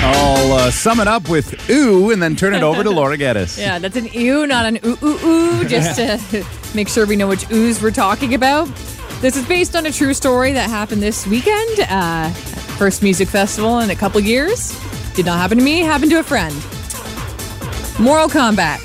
I'll 0.00 0.52
uh, 0.52 0.70
sum 0.70 1.00
it 1.00 1.08
up 1.08 1.28
with 1.28 1.68
ooh, 1.68 2.12
and 2.12 2.22
then 2.22 2.36
turn 2.36 2.54
it 2.54 2.62
over 2.62 2.84
to 2.84 2.90
Laura 2.90 3.16
Geddes. 3.16 3.58
Yeah, 3.68 3.80
that's 3.80 3.96
an 3.96 4.06
ew, 4.06 4.46
not 4.46 4.64
an 4.64 4.78
ooh 4.84 4.96
ooh 5.02 5.18
ooh, 5.26 5.64
just 5.64 5.96
to 5.96 6.46
make 6.74 6.88
sure 6.88 7.04
we 7.04 7.16
know 7.16 7.26
which 7.26 7.46
oohs 7.48 7.82
we're 7.82 7.90
talking 7.90 8.32
about. 8.34 8.68
This 9.20 9.36
is 9.36 9.44
based 9.48 9.74
on 9.74 9.84
a 9.84 9.90
true 9.90 10.14
story 10.14 10.52
that 10.52 10.70
happened 10.70 11.02
this 11.02 11.26
weekend. 11.26 11.80
Uh, 11.88 12.30
first 12.78 13.02
music 13.02 13.26
festival 13.26 13.80
in 13.80 13.90
a 13.90 13.96
couple 13.96 14.20
years. 14.20 14.78
Did 15.14 15.26
not 15.26 15.38
happen 15.38 15.58
to 15.58 15.64
me, 15.64 15.80
happened 15.80 16.12
to 16.12 16.20
a 16.20 16.22
friend. 16.22 16.54
Moral 17.98 18.28
combat. 18.28 18.80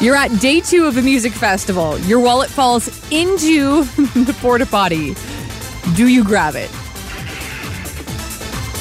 You're 0.00 0.16
at 0.16 0.40
day 0.40 0.60
two 0.60 0.86
of 0.86 0.96
a 0.96 1.02
music 1.02 1.32
festival. 1.32 1.96
Your 2.00 2.18
wallet 2.18 2.50
falls 2.50 2.88
into 3.12 3.84
the 4.24 4.36
porta 4.40 4.66
potty. 4.66 5.14
Do 5.94 6.08
you 6.08 6.24
grab 6.24 6.56
it? 6.56 6.70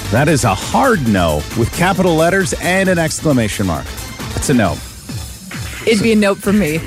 That 0.10 0.28
is 0.28 0.46
a 0.46 0.56
hard 0.56 1.08
no 1.08 1.44
with 1.60 1.72
capital 1.74 2.16
letters 2.16 2.56
and 2.60 2.90
an 2.90 2.98
exclamation 2.98 3.68
mark. 3.68 3.86
That's 4.34 4.50
a 4.50 4.56
no. 4.56 4.76
It'd 5.86 6.02
be 6.02 6.14
a 6.14 6.16
note 6.16 6.40
from 6.40 6.58
me. 6.58 6.80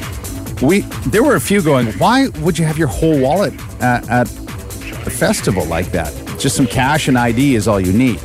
We 0.62 0.81
there 1.07 1.23
were 1.23 1.37
a 1.37 1.40
few 1.40 1.62
going. 1.62 1.93
Why 1.93 2.26
would 2.40 2.59
you 2.59 2.64
have 2.64 2.76
your 2.76 2.88
whole 2.88 3.17
wallet 3.21 3.55
at, 3.80 4.08
at 4.08 4.28
a 5.06 5.10
festival 5.10 5.64
like 5.66 5.92
that? 5.92 6.12
Just 6.38 6.56
some 6.56 6.66
cash 6.66 7.08
and 7.08 7.18
ID 7.18 7.54
is 7.54 7.68
all 7.68 7.80
you 7.80 7.92
need. 7.92 8.20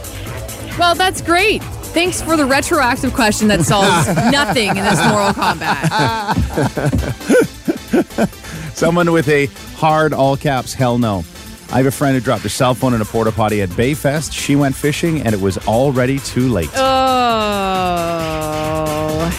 Well, 0.77 0.95
that's 0.95 1.21
great. 1.21 1.63
Thanks 1.63 2.21
for 2.21 2.35
the 2.35 2.45
retroactive 2.45 3.13
question 3.13 3.47
that 3.47 3.62
solves 3.62 4.07
nothing 4.31 4.69
in 4.69 4.83
this 4.83 5.00
moral 5.07 5.33
combat. 5.33 5.88
Someone 8.75 9.12
with 9.13 9.29
a 9.29 9.45
hard 9.77 10.12
all 10.12 10.35
caps 10.35 10.74
hell 10.74 10.97
no. 10.97 11.24
I 11.71 11.77
have 11.77 11.85
a 11.85 11.91
friend 11.91 12.13
who 12.13 12.21
dropped 12.21 12.43
her 12.43 12.50
cell 12.50 12.75
phone 12.75 12.93
in 12.93 13.01
a 13.01 13.05
porta 13.05 13.31
potty 13.31 13.62
at 13.62 13.69
Bayfest. 13.69 14.33
She 14.33 14.55
went 14.55 14.75
fishing 14.75 15.21
and 15.21 15.33
it 15.33 15.41
was 15.41 15.57
already 15.67 16.19
too 16.19 16.50
late. 16.50 16.69
Oh. 16.75 17.64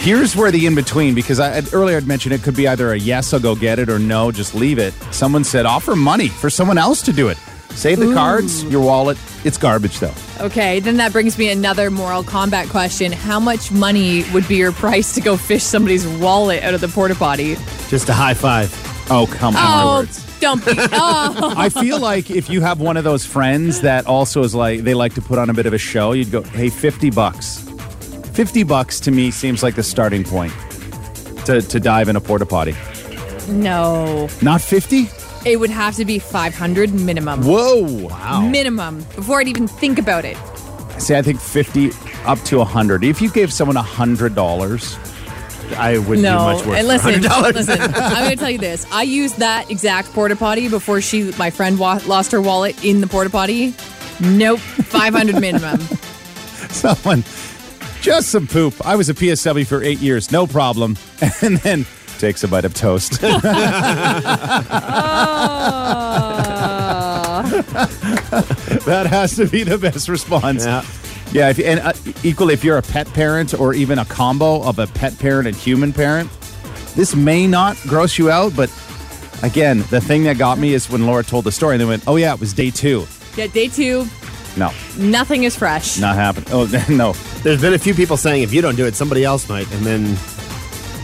Here's 0.01 0.37
where 0.37 0.53
the 0.53 0.67
in 0.67 0.77
between, 0.77 1.15
because 1.17 1.41
I 1.41 1.63
earlier 1.73 1.97
I'd 1.97 2.07
mentioned 2.07 2.33
it 2.33 2.43
could 2.43 2.55
be 2.55 2.69
either 2.69 2.93
a 2.93 2.97
yes, 2.97 3.33
I'll 3.35 3.41
go 3.41 3.57
get 3.57 3.81
it, 3.81 3.89
or 3.89 3.99
no, 3.99 4.31
just 4.31 4.55
leave 4.55 4.79
it. 4.79 4.95
Someone 5.11 5.43
said 5.43 5.67
offer 5.67 5.97
money 5.97 6.29
for 6.29 6.49
someone 6.49 6.79
else 6.79 7.03
to 7.03 7.13
do 7.13 7.29
it. 7.29 7.37
Save 7.71 7.99
the 7.99 8.15
cards, 8.15 8.63
your 8.65 8.83
wallet. 8.85 9.19
It's 9.45 9.59
garbage 9.59 9.99
though. 9.99 10.15
Okay, 10.41 10.79
then 10.81 10.97
that 10.99 11.13
brings 11.13 11.37
me 11.37 11.51
another 11.51 11.91
moral 11.91 12.23
combat 12.23 12.69
question. 12.69 13.11
How 13.11 13.41
much 13.41 13.73
money 13.73 14.23
would 14.33 14.47
be 14.47 14.57
your 14.57 14.73
price 14.73 15.13
to 15.17 15.21
go 15.21 15.37
fish 15.37 15.63
somebody's 15.65 16.07
wallet 16.07 16.63
out 16.63 16.73
of 16.75 16.81
the 16.81 16.89
porta 16.89 17.15
potty? 17.17 17.57
Just 17.89 18.09
a 18.09 18.13
high 18.15 18.35
five. 18.35 18.73
Oh 19.11 19.27
come 19.31 19.57
on. 19.57 20.07
Oh, 20.07 20.23
don't 20.41 20.65
be. 20.65 20.73
Oh. 20.93 21.53
I 21.57 21.69
feel 21.69 21.99
like 21.99 22.31
if 22.31 22.49
you 22.49 22.61
have 22.61 22.81
one 22.81 22.97
of 22.97 23.03
those 23.05 23.27
friends 23.27 23.81
that 23.81 24.07
also 24.07 24.43
is 24.45 24.55
like 24.55 24.81
they 24.83 24.95
like 24.95 25.15
to 25.15 25.21
put 25.21 25.39
on 25.39 25.51
a 25.51 25.55
bit 25.55 25.67
of 25.67 25.73
a 25.73 25.79
show, 25.79 26.13
you'd 26.13 26.31
go, 26.31 26.43
"Hey, 26.43 26.71
50 26.71 27.11
bucks." 27.11 27.67
50 28.37 28.63
bucks 28.65 29.01
to 29.01 29.11
me 29.11 29.31
seems 29.31 29.63
like 29.63 29.75
the 29.77 29.83
starting 29.83 30.23
point 30.23 30.53
to, 31.47 31.63
to 31.63 31.81
dive 31.81 32.09
in 32.09 32.17
a 32.17 32.21
porta 32.21 32.45
potty. 32.45 32.75
No. 33.49 34.29
Not 34.43 34.61
50? 34.61 35.09
It 35.47 35.59
would 35.59 35.71
have 35.71 35.95
to 35.97 36.05
be 36.05 36.19
500 36.19 36.93
minimum. 36.93 37.41
Whoa. 37.43 38.07
Wow. 38.09 38.43
Minimum. 38.43 38.99
Before 39.15 39.41
I'd 39.41 39.49
even 39.49 39.67
think 39.67 39.99
about 39.99 40.25
it. 40.27 40.37
See, 40.99 41.15
I 41.15 41.23
think 41.23 41.41
50 41.41 41.91
up 42.27 42.39
to 42.41 42.59
100. 42.59 43.05
If 43.05 43.23
you 43.23 43.31
gave 43.31 43.51
someone 43.53 43.77
$100, 43.77 45.77
I 45.79 45.99
wouldn't 45.99 46.21
No. 46.23 46.39
do 46.39 46.45
much 46.59 46.67
worse. 46.67 46.79
and 46.79 46.89
listen, 46.89 47.15
$100. 47.23 47.55
listen. 47.55 47.81
I'm 47.95 48.25
going 48.25 48.31
to 48.31 48.37
tell 48.37 48.51
you 48.51 48.59
this. 48.59 48.87
I 48.93 49.03
used 49.03 49.39
that 49.39 49.71
exact 49.71 50.13
porta 50.13 50.37
potty 50.37 50.69
before 50.69 51.01
she, 51.01 51.33
my 51.39 51.49
friend, 51.51 51.79
wa- 51.79 52.01
lost 52.07 52.33
her 52.33 52.43
wallet 52.43 52.85
in 52.85 53.01
the 53.01 53.07
porta 53.07 53.31
potty. 53.31 53.75
Nope. 54.21 54.59
500 54.59 55.41
minimum. 55.41 55.81
someone, 56.71 57.23
just 58.07 58.29
some 58.31 58.47
poop. 58.47 58.75
I 58.87 58.95
was 58.95 59.09
a 59.09 59.15
PSW 59.15 59.67
for 59.67 59.83
eight 59.83 59.99
years, 59.99 60.31
no 60.31 60.47
problem. 60.47 60.97
And 61.43 61.57
then 61.59 61.85
takes 62.19 62.45
a 62.45 62.49
bite 62.49 62.65
of 62.65 62.73
toast. 62.73 63.21
that 68.87 69.07
has 69.09 69.37
to 69.37 69.47
be 69.47 69.65
the 69.65 69.79
best 69.79 70.09
response. 70.09 70.65
Yeah. 70.65 70.85
Yeah, 71.33 71.51
if, 71.51 71.59
and 71.59 71.81
uh, 71.81 71.93
equally, 72.23 72.55
if 72.55 72.63
you're 72.63 72.79
a 72.79 72.83
pet 72.83 73.09
parent 73.13 73.53
or 73.59 73.75
even 73.75 73.99
a 73.99 74.05
combo 74.05 74.63
of 74.63 74.79
a 74.79 74.87
pet 74.87 75.19
parent 75.19 75.49
and 75.49 75.57
human 75.57 75.93
parent, 75.93 76.31
this 76.95 77.17
may 77.17 77.47
not 77.49 77.77
gross 77.83 78.17
you 78.17 78.31
out, 78.31 78.55
but 78.55 78.71
again, 79.43 79.79
the 79.91 80.01
thing 80.01 80.23
that 80.25 80.39
got 80.39 80.59
me 80.59 80.73
is 80.73 80.89
when 80.89 81.05
Laura 81.07 81.25
told 81.25 81.45
the 81.45 81.51
story 81.53 81.75
and 81.75 81.81
they 81.81 81.85
went, 81.85 82.05
oh, 82.07 82.15
yeah, 82.17 82.33
it 82.33 82.39
was 82.41 82.53
day 82.53 82.71
two. 82.71 83.07
Yeah, 83.37 83.49
day 83.49 83.67
two, 83.69 84.07
No, 84.57 84.73
nothing 84.97 85.43
is 85.45 85.57
fresh. 85.57 85.99
not 85.99 86.15
happening. 86.15 86.49
Oh, 86.53 86.65
no. 86.89 87.13
There's 87.47 87.61
been 87.61 87.75
a 87.75 87.79
few 87.79 87.95
people 87.95 88.17
saying 88.17 88.43
if 88.43 88.53
you 88.53 88.61
don't 88.61 88.75
do 88.75 88.87
it, 88.87 88.97
somebody 88.97 89.23
else 89.23 89.49
might, 89.49 89.71
and 89.73 89.87
then 89.87 90.17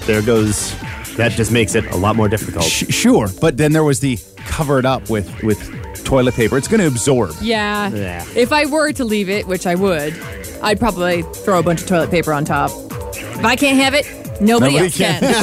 there 0.06 0.20
goes. 0.22 0.74
That 1.14 1.30
just 1.30 1.52
makes 1.52 1.76
it 1.76 1.84
a 1.92 1.96
lot 1.96 2.16
more 2.16 2.28
difficult. 2.28 2.64
Sh- 2.64 2.86
sure, 2.88 3.28
but 3.40 3.58
then 3.58 3.70
there 3.70 3.84
was 3.84 4.00
the 4.00 4.18
cover 4.38 4.80
it 4.80 4.84
up 4.84 5.08
with, 5.08 5.40
with 5.44 6.04
toilet 6.04 6.34
paper. 6.34 6.58
It's 6.58 6.66
going 6.66 6.80
to 6.80 6.88
absorb. 6.88 7.36
Yeah. 7.40 7.90
Yeah. 7.90 8.24
If 8.34 8.52
I 8.52 8.66
were 8.66 8.90
to 8.92 9.04
leave 9.04 9.28
it, 9.28 9.46
which 9.46 9.68
I 9.68 9.76
would, 9.76 10.18
I'd 10.62 10.80
probably 10.80 11.22
throw 11.22 11.60
a 11.60 11.62
bunch 11.62 11.82
of 11.82 11.86
toilet 11.86 12.10
paper 12.10 12.32
on 12.32 12.44
top. 12.44 12.72
If 13.14 13.44
I 13.44 13.54
can't 13.54 13.78
have 13.78 13.94
it, 13.94 14.04
nobody, 14.40 14.72
Nobody 14.72 14.78
else 14.78 14.96
can. 14.96 15.20
can. 15.20 15.32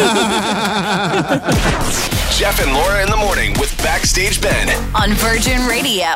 Jeff 2.38 2.60
and 2.62 2.74
Laura 2.74 3.03
in 3.03 3.10
the 3.10 3.15
morning 3.15 3.53
with 3.58 3.74
Backstage 3.77 4.41
Ben. 4.41 4.68
On 4.96 5.13
Virgin 5.13 5.65
Radio. 5.65 6.08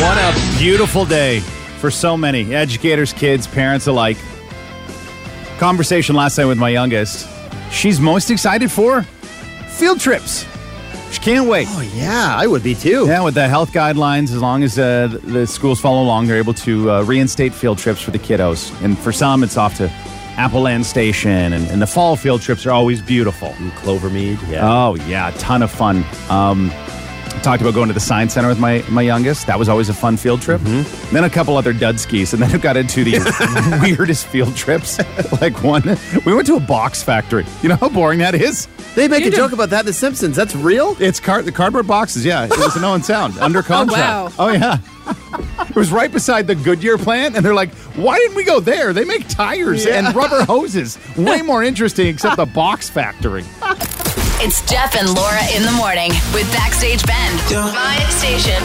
What 0.00 0.16
a 0.18 0.58
beautiful 0.58 1.04
day 1.04 1.40
for 1.80 1.90
so 1.90 2.16
many 2.16 2.54
educators, 2.54 3.12
kids, 3.12 3.46
parents 3.46 3.86
alike. 3.86 4.16
Conversation 5.58 6.14
last 6.14 6.38
night 6.38 6.46
with 6.46 6.58
my 6.58 6.68
youngest. 6.70 7.28
She's 7.70 8.00
most 8.00 8.30
excited 8.30 8.70
for 8.70 9.02
field 9.68 10.00
trips. 10.00 10.46
She 11.12 11.20
can't 11.20 11.48
wait. 11.48 11.66
Oh 11.70 11.80
yeah, 11.94 12.34
I 12.36 12.46
would 12.46 12.62
be 12.62 12.74
too. 12.74 13.06
Yeah, 13.06 13.22
with 13.22 13.34
the 13.34 13.48
health 13.48 13.72
guidelines, 13.72 14.24
as 14.32 14.40
long 14.40 14.62
as 14.62 14.78
uh, 14.78 15.08
the- 15.08 15.18
the 15.18 15.46
schools 15.46 15.80
follow 15.80 16.02
along, 16.02 16.28
they're 16.28 16.38
able 16.38 16.54
to 16.54 16.90
uh, 16.90 17.02
reinstate 17.02 17.52
field 17.52 17.78
trips 17.78 18.00
for 18.00 18.10
the 18.12 18.18
kiddos. 18.18 18.72
And 18.84 18.96
for 18.98 19.10
some, 19.12 19.42
it's 19.42 19.56
off 19.56 19.76
to 19.78 19.88
Apple 20.36 20.62
Land 20.62 20.86
Station, 20.86 21.52
and, 21.52 21.66
and 21.68 21.82
the 21.82 21.86
fall 21.86 22.16
field 22.16 22.40
trips 22.42 22.64
are 22.64 22.70
always 22.70 23.02
beautiful. 23.02 23.48
And 23.58 23.72
Clovermead. 23.72 24.38
Yeah. 24.48 24.60
Oh 24.62 24.94
yeah, 25.06 25.34
a 25.34 25.38
ton 25.38 25.62
of 25.62 25.70
fun. 25.70 26.04
Um, 26.30 26.70
I 26.72 26.99
talked 27.42 27.62
about 27.62 27.74
going 27.74 27.88
to 27.88 27.94
the 27.94 28.00
science 28.00 28.34
center 28.34 28.48
with 28.48 28.58
my 28.58 28.84
my 28.90 29.02
youngest. 29.02 29.46
That 29.46 29.58
was 29.58 29.68
always 29.68 29.88
a 29.88 29.94
fun 29.94 30.16
field 30.16 30.42
trip. 30.42 30.60
Mm-hmm. 30.60 31.14
Then 31.14 31.24
a 31.24 31.30
couple 31.30 31.56
other 31.56 31.72
dud 31.72 31.98
skis, 31.98 32.32
and 32.32 32.42
then 32.42 32.54
it 32.54 32.62
got 32.62 32.76
into 32.76 33.04
the 33.04 33.18
weirdest 33.82 34.26
field 34.26 34.54
trips. 34.56 34.98
like 35.40 35.62
one, 35.62 35.82
we 36.24 36.34
went 36.34 36.46
to 36.48 36.56
a 36.56 36.60
box 36.60 37.02
factory. 37.02 37.44
You 37.62 37.68
know 37.70 37.76
how 37.76 37.88
boring 37.88 38.18
that 38.20 38.34
is. 38.34 38.66
they 38.94 39.08
make 39.08 39.22
a 39.22 39.24
You 39.26 39.30
do- 39.30 39.36
joke 39.38 39.52
about 39.52 39.70
that 39.70 39.80
in 39.80 39.86
The 39.86 39.92
Simpsons. 39.92 40.36
That's 40.36 40.54
real. 40.54 40.96
It's 41.00 41.20
car- 41.20 41.42
the 41.42 41.52
cardboard 41.52 41.86
boxes. 41.86 42.24
Yeah, 42.24 42.44
it 42.44 42.50
was 42.50 42.76
a 42.76 42.80
known 42.80 43.02
sound 43.02 43.38
under 43.40 43.60
oh, 43.60 43.62
contract. 43.62 43.98
wow. 44.00 44.32
Oh 44.38 44.52
yeah. 44.52 44.78
It 45.68 45.76
was 45.76 45.90
right 45.92 46.10
beside 46.10 46.46
the 46.46 46.54
Goodyear 46.54 46.98
plant, 46.98 47.34
and 47.36 47.44
they're 47.44 47.54
like, 47.54 47.72
"Why 47.96 48.16
didn't 48.18 48.36
we 48.36 48.44
go 48.44 48.60
there? 48.60 48.92
They 48.92 49.04
make 49.04 49.26
tires 49.28 49.86
and 49.86 50.14
rubber 50.14 50.44
hoses. 50.44 50.98
Way 51.16 51.42
more 51.52 51.62
interesting, 51.64 52.06
except 52.08 52.36
the 52.36 52.46
box 52.46 52.88
factory." 52.90 53.44
It's 54.42 54.62
Jeff 54.62 54.96
and 54.96 55.14
Laura 55.14 55.42
in 55.54 55.62
the 55.64 55.72
morning 55.72 56.10
with 56.32 56.50
Backstage 56.52 57.04
Ben. 57.04 57.36
My 57.74 57.92
hit 58.00 58.10
station. 58.10 58.62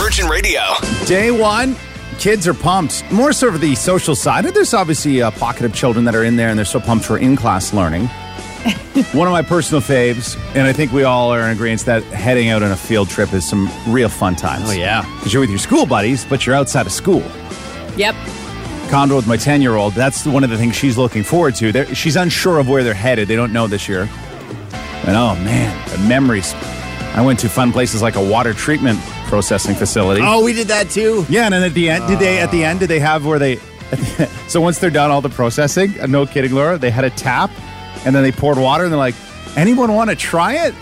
Virgin 0.00 0.26
Radio. 0.26 0.60
Day 1.06 1.32
one, 1.32 1.74
kids 2.20 2.46
are 2.46 2.54
pumped. 2.54 3.10
More 3.10 3.32
sort 3.32 3.56
of 3.56 3.60
the 3.60 3.74
social 3.74 4.14
side. 4.14 4.44
There's 4.44 4.74
obviously 4.74 5.18
a 5.18 5.32
pocket 5.32 5.64
of 5.64 5.74
children 5.74 6.04
that 6.04 6.14
are 6.14 6.22
in 6.22 6.36
there 6.36 6.50
and 6.50 6.58
they're 6.58 6.64
so 6.64 6.78
pumped 6.78 7.04
for 7.04 7.18
in 7.18 7.34
class 7.34 7.74
learning. 7.74 8.06
One 9.12 9.26
of 9.26 9.32
my 9.32 9.42
personal 9.42 9.80
faves, 9.80 10.36
and 10.54 10.68
I 10.68 10.72
think 10.72 10.92
we 10.92 11.02
all 11.02 11.34
are 11.34 11.40
in 11.40 11.50
agreement 11.50 11.80
that 11.86 12.04
heading 12.04 12.50
out 12.50 12.62
on 12.62 12.70
a 12.70 12.76
field 12.76 13.08
trip 13.08 13.32
is 13.32 13.48
some 13.48 13.68
real 13.88 14.08
fun 14.08 14.36
times. 14.36 14.68
Oh, 14.68 14.72
yeah. 14.72 15.02
Because 15.16 15.32
you're 15.32 15.40
with 15.40 15.50
your 15.50 15.58
school 15.58 15.84
buddies, 15.84 16.24
but 16.24 16.46
you're 16.46 16.54
outside 16.54 16.86
of 16.86 16.92
school. 16.92 17.24
yep. 17.96 18.14
Condo 18.88 19.16
with 19.16 19.26
my 19.26 19.36
10 19.36 19.62
year 19.62 19.74
old, 19.74 19.94
that's 19.94 20.24
one 20.26 20.44
of 20.44 20.50
the 20.50 20.58
things 20.58 20.76
she's 20.76 20.96
looking 20.96 21.24
forward 21.24 21.56
to. 21.56 21.72
They're, 21.72 21.92
she's 21.92 22.14
unsure 22.14 22.60
of 22.60 22.68
where 22.68 22.84
they're 22.84 22.94
headed. 22.94 23.26
They 23.26 23.36
don't 23.36 23.52
know 23.52 23.66
this 23.66 23.88
year. 23.88 24.08
And 25.06 25.16
oh 25.16 25.34
man, 25.44 25.88
the 25.90 25.98
memories. 26.08 26.54
I 27.14 27.20
went 27.24 27.38
to 27.40 27.48
fun 27.48 27.72
places 27.72 28.00
like 28.00 28.16
a 28.16 28.24
water 28.24 28.54
treatment 28.54 28.98
processing 29.26 29.74
facility. 29.74 30.22
Oh, 30.24 30.42
we 30.44 30.52
did 30.54 30.68
that 30.68 30.88
too. 30.90 31.26
Yeah, 31.28 31.44
and 31.44 31.52
then 31.54 31.62
at 31.62 31.74
the 31.74 31.90
end, 31.90 32.06
did 32.08 32.18
they? 32.18 32.38
At 32.38 32.50
the 32.50 32.64
end, 32.64 32.80
did 32.80 32.88
they 32.88 33.00
have 33.00 33.26
where 33.26 33.38
they? 33.38 33.56
so 34.48 34.60
once 34.60 34.78
they're 34.78 34.90
done 34.90 35.10
all 35.10 35.20
the 35.20 35.28
processing, 35.28 35.98
uh, 36.00 36.06
no 36.06 36.24
kidding, 36.24 36.52
Laura, 36.52 36.78
they 36.78 36.90
had 36.90 37.04
a 37.04 37.10
tap, 37.10 37.50
and 38.06 38.14
then 38.14 38.22
they 38.22 38.32
poured 38.32 38.56
water, 38.58 38.84
and 38.84 38.92
they're 38.92 38.98
like, 38.98 39.14
"Anyone 39.56 39.92
want 39.94 40.08
to 40.10 40.16
try 40.16 40.66
it?" 40.66 40.74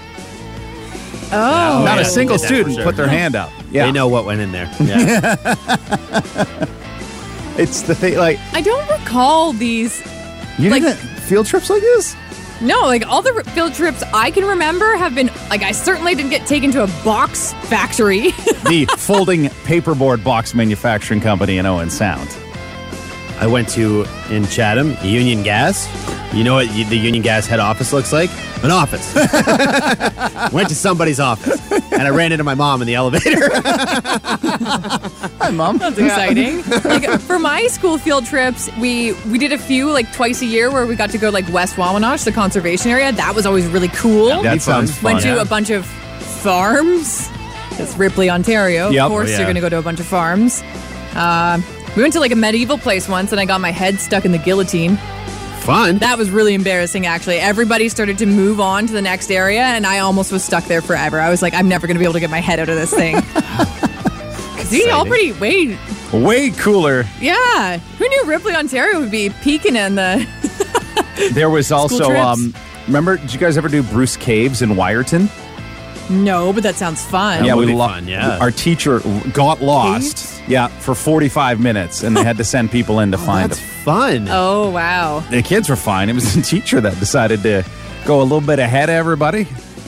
Oh. 1.32 1.82
Not 1.84 1.96
yeah, 1.96 2.00
a 2.00 2.04
single 2.04 2.38
they 2.38 2.42
did 2.48 2.50
that 2.50 2.64
for 2.64 2.70
student 2.70 2.74
sure. 2.76 2.84
put 2.84 2.96
their 2.96 3.08
hand 3.08 3.36
up. 3.36 3.50
Yeah, 3.70 3.86
They 3.86 3.92
know 3.92 4.08
what 4.08 4.24
went 4.24 4.40
in 4.40 4.50
there. 4.52 4.66
Yeah. 4.80 5.36
it's 7.56 7.82
the 7.82 7.94
thing. 7.94 8.16
Like 8.16 8.38
I 8.52 8.60
don't 8.60 8.88
recall 8.90 9.52
these. 9.52 10.00
you 10.58 10.70
Like- 10.70 10.82
didn't 10.82 10.98
field 10.98 11.46
trips 11.46 11.70
like 11.70 11.82
this. 11.82 12.16
No, 12.60 12.82
like 12.82 13.06
all 13.06 13.22
the 13.22 13.42
field 13.54 13.72
trips 13.72 14.02
I 14.12 14.30
can 14.30 14.44
remember 14.44 14.96
have 14.96 15.14
been 15.14 15.28
like 15.48 15.62
I 15.62 15.72
certainly 15.72 16.14
didn't 16.14 16.30
get 16.30 16.46
taken 16.46 16.70
to 16.72 16.82
a 16.82 16.86
box 17.04 17.54
factory. 17.68 18.30
the 18.68 18.86
folding 18.98 19.44
paperboard 19.64 20.22
box 20.22 20.54
manufacturing 20.54 21.20
company 21.20 21.58
in 21.58 21.66
Owen 21.66 21.88
Sound. 21.88 22.28
I 23.40 23.46
went 23.46 23.68
to 23.70 24.04
in 24.28 24.46
Chatham, 24.46 24.96
Union 25.02 25.42
Gas. 25.42 25.88
You 26.34 26.44
know 26.44 26.54
what 26.56 26.68
the 26.68 26.96
Union 26.96 27.22
Gas 27.22 27.46
head 27.46 27.58
office 27.58 27.92
looks 27.92 28.12
like? 28.12 28.30
An 28.62 28.70
office. 28.70 29.14
went 30.52 30.68
to 30.68 30.74
somebody's 30.74 31.18
office, 31.18 31.72
and 31.90 32.02
I 32.02 32.10
ran 32.10 32.32
into 32.32 32.44
my 32.44 32.54
mom 32.54 32.82
in 32.82 32.86
the 32.86 32.94
elevator. 32.94 33.48
Hi, 35.40 35.50
mom. 35.52 35.78
That's 35.78 35.96
exciting. 35.98 36.62
like 36.84 37.18
for 37.20 37.38
my 37.38 37.66
school 37.68 37.96
field 37.96 38.26
trips, 38.26 38.68
we 38.76 39.14
we 39.30 39.38
did 39.38 39.52
a 39.52 39.58
few 39.58 39.90
like 39.90 40.12
twice 40.12 40.42
a 40.42 40.46
year 40.46 40.70
where 40.70 40.86
we 40.86 40.94
got 40.94 41.08
to 41.10 41.18
go 41.18 41.30
like 41.30 41.50
West 41.50 41.76
Wawanosh, 41.76 42.24
the 42.24 42.32
conservation 42.32 42.90
area. 42.90 43.10
That 43.12 43.34
was 43.34 43.46
always 43.46 43.66
really 43.66 43.88
cool. 43.88 44.42
That 44.42 44.60
sounds 44.60 44.94
fun. 44.94 45.12
Went 45.14 45.22
to 45.24 45.28
yeah. 45.36 45.42
a 45.42 45.46
bunch 45.46 45.70
of 45.70 45.86
farms. 45.86 47.28
It's 47.72 47.96
Ripley, 47.96 48.28
Ontario. 48.28 48.90
Yep. 48.90 49.04
Of 49.04 49.08
course, 49.10 49.28
Oh, 49.28 49.32
yeah. 49.32 49.36
you're 49.38 49.46
going 49.46 49.54
to 49.54 49.60
go 49.62 49.70
to 49.70 49.78
a 49.78 49.82
bunch 49.82 50.00
of 50.00 50.06
farms. 50.06 50.62
Uh, 51.14 51.60
we 51.96 52.02
went 52.02 52.12
to 52.14 52.20
like 52.20 52.32
a 52.32 52.36
medieval 52.36 52.78
place 52.78 53.08
once, 53.08 53.32
and 53.32 53.40
I 53.40 53.44
got 53.44 53.60
my 53.60 53.70
head 53.72 53.98
stuck 54.00 54.24
in 54.24 54.32
the 54.32 54.38
guillotine. 54.38 54.96
Fun. 55.60 55.98
That 55.98 56.16
was 56.16 56.30
really 56.30 56.54
embarrassing, 56.54 57.04
actually. 57.06 57.38
Everybody 57.38 57.88
started 57.90 58.16
to 58.18 58.26
move 58.26 58.60
on 58.60 58.86
to 58.86 58.92
the 58.92 59.02
next 59.02 59.30
area, 59.30 59.60
and 59.60 59.86
I 59.86 59.98
almost 59.98 60.32
was 60.32 60.42
stuck 60.42 60.64
there 60.64 60.80
forever. 60.80 61.20
I 61.20 61.28
was 61.28 61.42
like, 61.42 61.52
I'm 61.52 61.68
never 61.68 61.86
going 61.86 61.96
to 61.96 61.98
be 61.98 62.04
able 62.04 62.14
to 62.14 62.20
get 62.20 62.30
my 62.30 62.40
head 62.40 62.58
out 62.60 62.68
of 62.70 62.76
this 62.76 62.92
thing. 62.94 63.20
See, 64.64 64.88
all 64.88 65.04
pretty, 65.04 65.32
wait, 65.32 65.76
Way 66.12 66.50
cooler. 66.50 67.04
yeah. 67.20 67.78
Who 67.78 68.08
knew 68.08 68.24
Ripley, 68.24 68.54
Ontario 68.54 69.00
would 69.00 69.10
be 69.10 69.30
peaking 69.42 69.76
in 69.76 69.96
the. 69.96 70.26
There 71.32 71.50
was 71.50 71.70
also 71.72 72.10
um. 72.16 72.54
Remember, 72.86 73.16
did 73.18 73.32
you 73.32 73.38
guys 73.38 73.56
ever 73.58 73.68
do 73.68 73.82
Bruce 73.82 74.16
Caves 74.16 74.62
in 74.62 74.70
Wiarton? 74.70 75.28
No, 76.10 76.52
but 76.52 76.62
that 76.64 76.74
sounds 76.74 77.04
fun. 77.04 77.44
Yeah, 77.44 77.54
we 77.54 77.66
be 77.66 77.72
lo- 77.72 77.86
fun, 77.86 78.08
yeah. 78.08 78.38
Our 78.38 78.50
teacher 78.50 79.00
got 79.32 79.62
lost. 79.62 80.42
Yeah, 80.48 80.66
for 80.66 80.94
45 80.94 81.60
minutes, 81.60 82.02
and 82.02 82.16
they 82.16 82.24
had 82.24 82.36
to 82.38 82.44
send 82.44 82.70
people 82.72 82.98
in 82.98 83.12
to 83.12 83.16
oh, 83.16 83.20
find 83.20 83.50
That's 83.50 83.60
him. 83.60 83.84
fun. 83.84 84.26
Oh, 84.28 84.70
wow. 84.70 85.20
The 85.30 85.42
kids 85.42 85.68
were 85.68 85.76
fine. 85.76 86.08
It 86.08 86.14
was 86.14 86.34
the 86.34 86.42
teacher 86.42 86.80
that 86.80 86.98
decided 86.98 87.42
to 87.44 87.64
go 88.04 88.20
a 88.20 88.24
little 88.24 88.40
bit 88.40 88.58
ahead 88.58 88.88
of 88.88 88.94
everybody. 88.96 89.46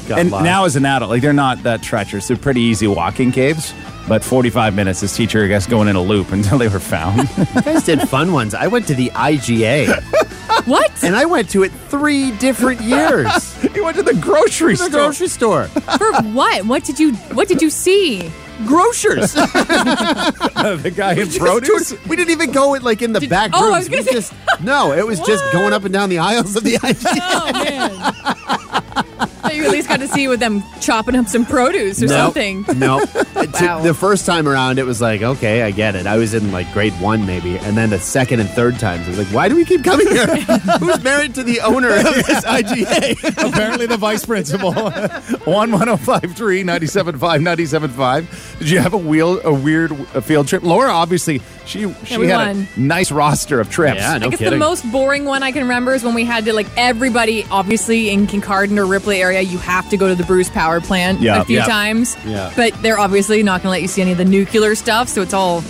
Got 0.08 0.20
and 0.20 0.30
lost. 0.30 0.44
now, 0.44 0.64
as 0.64 0.76
an 0.76 0.84
adult, 0.86 1.10
like 1.10 1.22
they're 1.22 1.32
not 1.32 1.62
that 1.64 1.82
treacherous. 1.82 2.28
They're 2.28 2.36
pretty 2.36 2.60
easy 2.60 2.86
walking 2.86 3.32
caves. 3.32 3.74
But 4.08 4.24
45 4.24 4.74
minutes, 4.74 5.00
this 5.00 5.16
teacher, 5.16 5.44
I 5.44 5.46
guess, 5.46 5.66
going 5.66 5.86
in 5.88 5.94
a 5.96 6.02
loop 6.02 6.32
until 6.32 6.58
they 6.58 6.68
were 6.68 6.80
found. 6.80 7.28
You 7.38 7.62
guys 7.62 7.84
did 7.84 8.00
fun 8.08 8.32
ones. 8.32 8.52
I 8.54 8.66
went 8.66 8.86
to 8.88 8.94
the 8.94 9.10
IGA, 9.10 9.86
What? 10.66 10.90
and 11.04 11.16
I 11.16 11.24
went 11.24 11.50
to 11.50 11.62
it 11.64 11.70
three 11.88 12.30
different 12.38 12.80
years. 12.80 13.56
you 13.74 13.84
went 13.84 13.96
to 13.96 14.02
the 14.02 14.14
grocery 14.14 14.74
the 14.74 14.84
store. 14.84 14.90
grocery 14.90 15.28
store. 15.28 15.64
For 15.64 16.22
what? 16.32 16.64
What 16.66 16.84
did 16.84 16.98
you 17.00 17.14
What 17.34 17.48
did 17.48 17.60
you 17.62 17.70
see? 17.70 18.30
Grocers. 18.66 19.32
the 19.34 20.92
guy 20.94 21.14
in 21.14 21.28
produce. 21.30 21.94
We 22.06 22.14
didn't 22.16 22.30
even 22.30 22.52
go 22.52 22.74
in 22.74 22.82
like 22.82 23.02
in 23.02 23.12
the 23.12 23.26
back 23.26 23.50
oh, 23.54 23.72
I 23.72 23.78
rooms. 23.78 23.88
was 23.88 23.88
gonna 23.88 24.02
We 24.02 24.06
say- 24.06 24.12
just 24.12 24.32
no, 24.62 24.92
it 24.92 25.04
was 25.06 25.18
just 25.20 25.42
going 25.52 25.72
up 25.72 25.82
and 25.84 25.92
down 25.92 26.08
the 26.10 26.18
aisles 26.18 26.54
of 26.54 26.62
the 26.62 26.74
IGA. 26.78 27.18
Oh, 27.20 27.52
man. 27.52 29.04
Thought 29.52 29.58
you 29.60 29.64
at 29.66 29.70
least 29.72 29.88
got 29.88 30.00
to 30.00 30.08
see 30.08 30.28
with 30.28 30.40
them 30.40 30.62
chopping 30.80 31.14
up 31.14 31.26
some 31.28 31.44
produce 31.44 32.02
or 32.02 32.08
something. 32.08 32.64
No. 32.76 33.04
Wow. 33.60 33.82
The 33.82 33.92
first 33.92 34.24
time 34.24 34.46
around, 34.48 34.78
it 34.78 34.86
was 34.86 35.00
like, 35.00 35.20
okay, 35.22 35.62
I 35.62 35.72
get 35.72 35.94
it. 35.96 36.06
I 36.06 36.16
was 36.16 36.32
in 36.32 36.52
like 36.52 36.72
grade 36.72 36.92
one, 37.00 37.26
maybe. 37.26 37.58
And 37.58 37.76
then 37.76 37.90
the 37.90 37.98
second 37.98 38.38
and 38.40 38.48
third 38.48 38.78
times, 38.78 39.06
I 39.06 39.08
was 39.10 39.18
like, 39.18 39.26
why 39.28 39.48
do 39.48 39.56
we 39.56 39.64
keep 39.64 39.82
coming 39.82 40.06
here? 40.06 40.26
Who's 40.78 41.02
married 41.02 41.34
to 41.34 41.42
the 41.42 41.60
owner 41.60 41.88
of 41.90 42.04
this 42.04 42.44
IGA? 42.44 43.48
Apparently, 43.48 43.86
the 43.86 43.96
vice 43.96 44.24
principal. 44.24 44.72
11053 44.72 46.62
975 46.62 47.40
975. 47.42 48.56
Did 48.60 48.70
you 48.70 48.78
have 48.78 48.94
a 48.94 48.98
wheel 48.98 49.40
a 49.44 49.52
weird 49.52 49.92
uh, 49.92 50.20
field 50.20 50.46
trip? 50.48 50.62
Laura, 50.62 50.90
obviously, 50.90 51.40
she 51.66 51.92
she 52.04 52.18
we 52.18 52.28
had 52.28 52.46
won. 52.56 52.68
a 52.76 52.80
nice 52.80 53.10
roster 53.12 53.60
of 53.60 53.70
trips. 53.70 53.98
Yeah, 54.00 54.18
no 54.18 54.26
I 54.26 54.30
guess 54.30 54.38
kidding. 54.38 54.52
the 54.52 54.64
most 54.64 54.90
boring 54.92 55.24
one 55.24 55.42
I 55.42 55.50
can 55.52 55.62
remember 55.62 55.94
is 55.94 56.04
when 56.04 56.14
we 56.14 56.24
had 56.24 56.44
to 56.46 56.52
like 56.52 56.68
everybody, 56.76 57.44
obviously 57.50 58.10
in 58.10 58.26
Kincardine 58.26 58.78
or 58.78 58.86
Ripley 58.86 59.20
area, 59.20 59.40
you 59.46 59.58
have 59.58 59.88
to 59.90 59.96
go 59.96 60.08
to 60.08 60.14
the 60.14 60.24
Bruce 60.24 60.48
Power 60.50 60.80
Plant 60.80 61.20
Yeah. 61.20 61.40
a 61.40 61.44
few 61.44 61.58
Yeah. 61.58 61.66
times. 61.66 62.16
Yeah. 62.26 62.50
But 62.56 62.74
they're 62.82 62.98
obviously 62.98 63.42
not 63.42 63.62
going 63.62 63.68
to 63.68 63.70
let 63.70 63.82
you 63.82 63.88
see 63.88 64.02
any 64.02 64.12
of 64.12 64.18
the 64.18 64.24
nuclear 64.24 64.74
stuff, 64.74 65.08
so 65.08 65.22
it's 65.22 65.34
all 65.34 65.62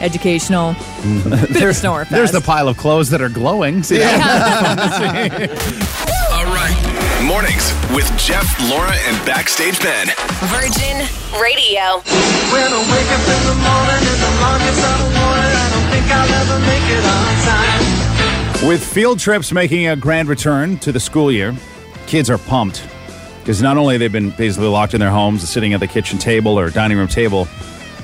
educational. 0.00 0.74
Mm. 1.02 1.30
Bit 1.52 1.62
of 1.62 1.68
a 1.70 1.74
snore 1.74 2.00
fest. 2.04 2.10
There's 2.12 2.32
the 2.32 2.40
pile 2.40 2.68
of 2.68 2.76
clothes 2.76 3.10
that 3.10 3.20
are 3.20 3.28
glowing. 3.28 3.82
See 3.82 3.98
that? 3.98 5.50
All 6.32 6.46
right. 6.46 6.76
Mornings 7.24 7.72
with 7.94 8.06
Jeff, 8.16 8.48
Laura, 8.70 8.92
and 9.08 9.26
Backstage 9.26 9.78
Ben. 9.80 10.06
Virgin 10.48 10.96
Radio. 11.40 12.00
When 12.50 12.64
I 12.64 12.80
wake 12.90 13.10
up 13.12 13.24
in 13.28 13.42
the 13.44 13.56
morning 13.60 14.02
and 14.08 14.20
the 14.24 14.32
longest 14.40 14.80
I 14.80 14.88
wanted, 15.04 15.52
I 15.52 15.68
don't 15.70 15.88
think 15.92 16.06
I'll 16.10 16.32
ever 16.40 16.58
make 16.64 16.86
it 16.88 17.04
on 17.04 17.34
time. 17.44 18.68
With 18.68 18.82
field 18.84 19.18
trips 19.18 19.52
making 19.52 19.86
a 19.88 19.96
grand 19.96 20.28
return 20.28 20.78
to 20.78 20.92
the 20.92 21.00
school 21.00 21.30
year, 21.30 21.54
kids 22.06 22.30
are 22.30 22.38
pumped 22.38 22.86
because 23.40 23.60
not 23.60 23.76
only 23.76 23.98
they've 23.98 24.12
been 24.12 24.30
basically 24.30 24.68
locked 24.68 24.94
in 24.94 25.00
their 25.00 25.10
homes, 25.10 25.48
sitting 25.48 25.74
at 25.74 25.80
the 25.80 25.88
kitchen 25.88 26.18
table 26.18 26.58
or 26.58 26.70
dining 26.70 26.96
room 26.96 27.08
table, 27.08 27.48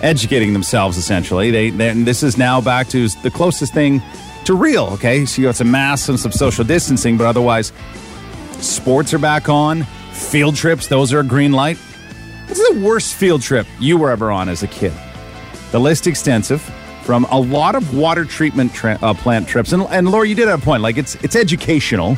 educating 0.03 0.53
themselves 0.53 0.96
essentially. 0.96 1.51
They, 1.51 1.70
they 1.70 1.92
this 1.92 2.22
is 2.22 2.37
now 2.37 2.61
back 2.61 2.88
to 2.88 3.09
the 3.09 3.31
closest 3.31 3.72
thing 3.72 4.03
to 4.44 4.55
real. 4.55 4.85
Okay, 4.94 5.25
so 5.25 5.40
you 5.40 5.49
got 5.49 5.57
some 5.57 5.70
masks 5.70 6.09
and 6.09 6.18
some 6.18 6.33
social 6.33 6.64
distancing, 6.64 7.16
but 7.16 7.27
otherwise, 7.27 7.72
sports 8.61 9.12
are 9.14 9.18
back 9.18 9.49
on. 9.49 9.85
Field 10.12 10.57
trips, 10.57 10.87
those 10.87 11.12
are 11.12 11.20
a 11.20 11.25
green 11.25 11.53
light. 11.53 11.77
What's 12.46 12.68
the 12.68 12.81
worst 12.81 13.14
field 13.14 13.42
trip 13.42 13.66
you 13.81 13.99
were 13.99 14.11
ever 14.11 14.31
on 14.31 14.49
as 14.49 14.62
a 14.62 14.66
kid? 14.68 14.92
The 15.72 15.81
list 15.81 16.07
extensive 16.07 16.62
from 17.03 17.25
a 17.27 17.38
lot 17.38 17.75
of 17.75 17.96
water 17.96 18.25
treatment 18.25 18.72
tra- 18.72 18.99
uh, 19.03 19.14
plant 19.14 19.46
trips, 19.46 19.72
and, 19.72 19.83
and 19.90 20.11
Laura, 20.11 20.27
you 20.27 20.35
did 20.35 20.49
have 20.49 20.62
a 20.62 20.64
point. 20.64 20.83
Like 20.83 20.96
it's 20.96 21.16
it's 21.16 21.37
educational, 21.37 22.16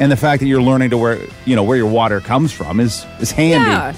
and 0.00 0.10
the 0.10 0.16
fact 0.16 0.40
that 0.40 0.46
you're 0.46 0.62
learning 0.62 0.90
to 0.90 0.98
where 0.98 1.18
you 1.44 1.54
know 1.56 1.62
where 1.62 1.76
your 1.76 1.90
water 1.90 2.20
comes 2.20 2.52
from 2.52 2.80
is 2.80 3.04
is 3.20 3.30
handy. 3.30 3.70
Yeah. 3.70 3.94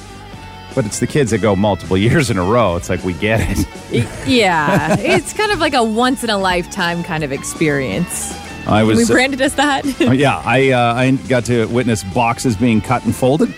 But 0.75 0.85
it's 0.85 1.01
the 1.01 1.07
kids 1.07 1.31
that 1.31 1.39
go 1.39 1.57
multiple 1.57 1.97
years 2.09 2.31
in 2.31 2.37
a 2.37 2.45
row. 2.45 2.77
It's 2.77 2.91
like 2.91 3.03
we 3.03 3.15
get 3.15 3.41
it. 3.43 4.07
Yeah. 4.27 4.97
it's 4.99 5.33
kind 5.33 5.51
of 5.51 5.59
like 5.59 5.73
a 5.75 5.83
once 5.83 6.23
in 6.23 6.29
a 6.31 6.37
lifetime 6.39 7.03
kind 7.03 7.25
of 7.25 7.33
experience. 7.33 8.35
I 8.67 8.83
was 8.83 8.97
we 8.97 9.03
was 9.03 9.11
branded 9.11 9.41
us 9.41 9.55
that. 9.55 9.87
uh, 10.01 10.11
yeah. 10.13 10.43
I 10.45 10.71
uh, 10.73 10.95
I 10.95 11.11
got 11.29 11.45
to 11.47 11.67
witness 11.67 12.03
boxes 12.05 12.57
being 12.57 12.81
cut 12.81 13.05
and 13.05 13.15
folded. 13.15 13.55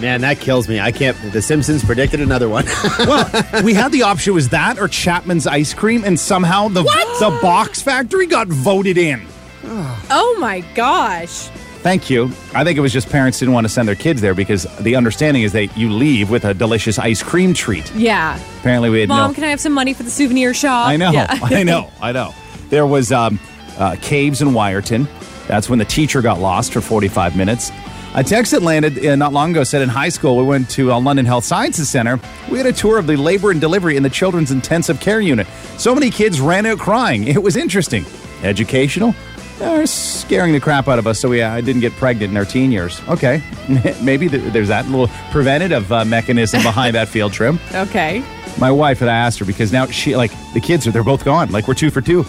Man, 0.00 0.20
that 0.20 0.40
kills 0.40 0.68
me. 0.68 0.78
I 0.78 0.92
can't. 0.92 1.16
The 1.32 1.40
Simpsons 1.40 1.82
predicted 1.84 2.20
another 2.20 2.48
one. 2.48 2.64
Well, 3.00 3.62
we 3.64 3.72
had 3.74 3.92
the 3.92 4.02
option 4.02 4.34
was 4.34 4.50
that 4.50 4.78
or 4.78 4.88
Chapman's 4.88 5.46
ice 5.46 5.72
cream, 5.74 6.04
and 6.04 6.18
somehow 6.18 6.68
the 6.68 6.82
the 6.82 7.38
box 7.42 7.80
factory 7.82 8.26
got 8.26 8.46
voted 8.48 8.98
in. 8.98 9.26
oh 9.64 10.36
my 10.38 10.60
gosh. 10.74 11.48
Thank 11.86 12.10
you. 12.10 12.32
I 12.52 12.64
think 12.64 12.76
it 12.76 12.80
was 12.80 12.92
just 12.92 13.08
parents 13.10 13.38
didn't 13.38 13.54
want 13.54 13.64
to 13.64 13.68
send 13.68 13.86
their 13.86 13.94
kids 13.94 14.20
there 14.20 14.34
because 14.34 14.64
the 14.78 14.96
understanding 14.96 15.44
is 15.44 15.52
that 15.52 15.76
you 15.76 15.88
leave 15.88 16.30
with 16.30 16.44
a 16.44 16.52
delicious 16.52 16.98
ice 16.98 17.22
cream 17.22 17.54
treat. 17.54 17.94
Yeah. 17.94 18.40
Apparently, 18.58 18.90
we 18.90 18.98
had 18.98 19.08
Mom, 19.08 19.30
no. 19.30 19.34
can 19.36 19.44
I 19.44 19.50
have 19.50 19.60
some 19.60 19.72
money 19.72 19.94
for 19.94 20.02
the 20.02 20.10
souvenir 20.10 20.52
shop? 20.52 20.88
I 20.88 20.96
know, 20.96 21.12
Yeah. 21.12 21.28
I 21.44 21.62
know, 21.62 21.92
I 22.02 22.10
know. 22.10 22.34
There 22.70 22.88
was 22.88 23.12
um, 23.12 23.38
uh, 23.78 23.94
caves 24.02 24.42
in 24.42 24.48
Wiarton. 24.48 25.06
That's 25.46 25.70
when 25.70 25.78
the 25.78 25.84
teacher 25.84 26.22
got 26.22 26.40
lost 26.40 26.72
for 26.72 26.80
45 26.80 27.36
minutes. 27.36 27.70
A 28.16 28.24
text 28.24 28.50
that 28.50 28.62
landed 28.62 29.06
uh, 29.06 29.14
not 29.14 29.32
long 29.32 29.52
ago 29.52 29.62
said 29.62 29.80
in 29.80 29.88
high 29.88 30.08
school, 30.08 30.36
we 30.36 30.42
went 30.42 30.68
to 30.70 30.90
uh, 30.90 30.98
London 30.98 31.24
Health 31.24 31.44
Sciences 31.44 31.88
Center. 31.88 32.18
We 32.50 32.58
had 32.58 32.66
a 32.66 32.72
tour 32.72 32.98
of 32.98 33.06
the 33.06 33.16
labor 33.16 33.52
and 33.52 33.60
delivery 33.60 33.96
in 33.96 34.02
the 34.02 34.10
children's 34.10 34.50
intensive 34.50 34.98
care 34.98 35.20
unit. 35.20 35.46
So 35.78 35.94
many 35.94 36.10
kids 36.10 36.40
ran 36.40 36.66
out 36.66 36.80
crying. 36.80 37.28
It 37.28 37.40
was 37.40 37.56
interesting. 37.56 38.04
Educational? 38.42 39.14
They're 39.58 39.86
scaring 39.86 40.52
the 40.52 40.60
crap 40.60 40.86
out 40.86 40.98
of 40.98 41.06
us, 41.06 41.18
so 41.18 41.30
we 41.30 41.40
uh, 41.40 41.60
didn't 41.62 41.80
get 41.80 41.92
pregnant 41.94 42.30
in 42.30 42.36
our 42.36 42.44
teen 42.44 42.70
years. 42.70 43.00
Okay, 43.08 43.42
maybe 44.02 44.28
th- 44.28 44.52
there's 44.52 44.68
that 44.68 44.84
little 44.86 45.08
preventative 45.30 45.90
uh, 45.90 46.04
mechanism 46.04 46.62
behind 46.62 46.94
that 46.94 47.08
field 47.08 47.32
trip. 47.32 47.54
Okay. 47.74 48.22
My 48.58 48.70
wife 48.70 49.00
had 49.00 49.10
I 49.10 49.16
asked 49.16 49.38
her 49.40 49.44
because 49.44 49.70
now 49.70 49.84
she 49.86 50.16
like 50.16 50.30
the 50.54 50.60
kids 50.60 50.86
are 50.86 50.90
they're 50.90 51.04
both 51.04 51.24
gone. 51.26 51.50
Like 51.52 51.68
we're 51.68 51.74
two 51.74 51.90
for 51.90 52.00
two 52.00 52.24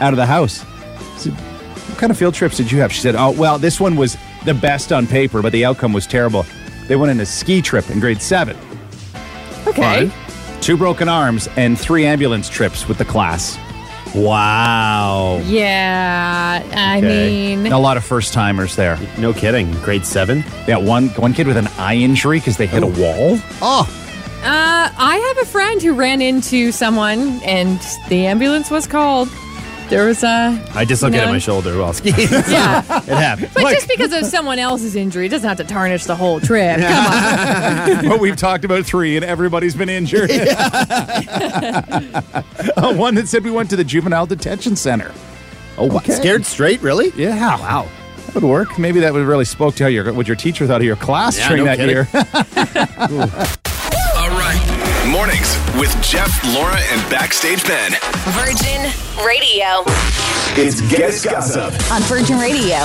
out 0.00 0.12
of 0.12 0.16
the 0.16 0.26
house. 0.26 0.64
Said, 1.16 1.32
what 1.34 1.98
kind 1.98 2.10
of 2.10 2.18
field 2.18 2.34
trips 2.34 2.56
did 2.56 2.70
you 2.72 2.80
have? 2.80 2.92
She 2.92 3.00
said, 3.00 3.14
Oh 3.16 3.30
well, 3.30 3.58
this 3.58 3.78
one 3.78 3.94
was 3.94 4.16
the 4.44 4.54
best 4.54 4.92
on 4.92 5.06
paper, 5.06 5.40
but 5.40 5.52
the 5.52 5.64
outcome 5.64 5.92
was 5.92 6.04
terrible. 6.04 6.44
They 6.88 6.96
went 6.96 7.10
on 7.12 7.20
a 7.20 7.26
ski 7.26 7.62
trip 7.62 7.90
in 7.90 8.00
grade 8.00 8.20
seven. 8.20 8.56
Okay. 9.68 10.10
Two 10.60 10.76
broken 10.76 11.08
arms 11.08 11.48
and 11.56 11.78
three 11.78 12.04
ambulance 12.06 12.48
trips 12.48 12.88
with 12.88 12.98
the 12.98 13.04
class. 13.04 13.56
Wow. 14.14 15.40
Yeah, 15.44 16.62
I 16.74 16.98
Okay. 16.98 17.56
mean, 17.56 17.72
A 17.72 17.78
lot 17.78 17.96
of 17.96 18.04
first 18.04 18.32
timers 18.32 18.76
there. 18.76 18.98
No 19.18 19.32
kidding. 19.32 19.70
Grade 19.82 20.04
seven. 20.06 20.44
Yeah, 20.66 20.76
one 20.78 21.08
one 21.10 21.32
kid 21.34 21.46
with 21.46 21.56
an 21.56 21.68
eye 21.78 21.96
injury 21.96 22.38
because 22.38 22.56
they 22.56 22.66
hit 22.66 22.82
a 22.82 22.86
wall. 22.86 23.38
Oh. 23.62 23.88
Uh, 24.42 24.88
I 24.96 25.16
have 25.36 25.46
a 25.46 25.50
friend 25.50 25.82
who 25.82 25.94
ran 25.94 26.22
into 26.22 26.70
someone, 26.72 27.40
and 27.44 27.80
the 28.08 28.26
ambulance 28.26 28.70
was 28.70 28.86
called. 28.86 29.28
There 29.88 30.04
was 30.06 30.22
a 30.22 30.62
I 30.74 30.84
dislocated 30.84 31.26
No. 31.26 31.32
my 31.32 31.38
shoulder 31.38 31.78
while 31.78 31.94
skiing. 31.94 32.14
yeah, 32.30 32.80
it 32.98 33.04
happened. 33.08 33.50
but 33.54 33.72
just 33.72 33.88
because 33.88 34.12
of 34.12 34.26
someone 34.26 34.58
else's 34.58 34.94
injury 34.94 35.24
it 35.26 35.30
doesn't 35.30 35.48
have 35.48 35.56
to 35.58 35.64
tarnish 35.64 36.04
the 36.04 36.14
whole 36.14 36.40
trip. 36.40 36.78
Come 36.78 37.06
on. 37.06 38.04
but 38.08 38.20
we've 38.20 38.36
talked 38.36 38.64
about 38.66 38.84
three, 38.84 39.16
and 39.16 39.24
everybody's 39.24 39.74
been 39.74 39.88
injured. 39.88 40.30
Uh, 40.30 40.42
one 42.94 43.14
that 43.14 43.28
said 43.28 43.44
we 43.44 43.50
went 43.50 43.70
to 43.70 43.76
the 43.76 43.84
juvenile 43.84 44.26
detention 44.26 44.76
center. 44.76 45.10
Oh, 45.78 45.86
what? 45.86 46.04
Scared 46.06 46.44
straight? 46.44 46.82
Really? 46.82 47.10
Yeah, 47.16 47.58
wow, 47.58 47.88
that 48.26 48.34
would 48.34 48.44
work. 48.44 48.78
Maybe 48.78 49.00
that 49.00 49.14
would 49.14 49.26
really 49.26 49.46
spoke 49.46 49.74
to 49.76 49.84
how 49.84 49.88
your 49.88 50.12
what 50.12 50.26
your 50.26 50.36
teacher 50.36 50.66
thought 50.66 50.80
of 50.80 50.86
your 50.86 50.96
class 50.96 51.38
Yeah, 51.38 51.48
during 51.48 51.64
no 51.64 51.76
that 51.76 51.78
kidding. 51.78 53.48
year. 53.48 53.67
All 55.08 55.14
right. 55.14 55.28
Mornings 55.28 55.56
with 55.78 55.90
Jeff, 56.02 56.42
Laura, 56.54 56.76
and 56.76 57.10
Backstage 57.10 57.64
Ben. 57.64 57.92
Virgin 58.32 58.90
Radio. 59.24 59.82
It's 60.60 60.80
Guest 60.92 61.24
Gossip. 61.24 61.72
On 61.92 62.02
Virgin 62.02 62.38
Radio. 62.38 62.76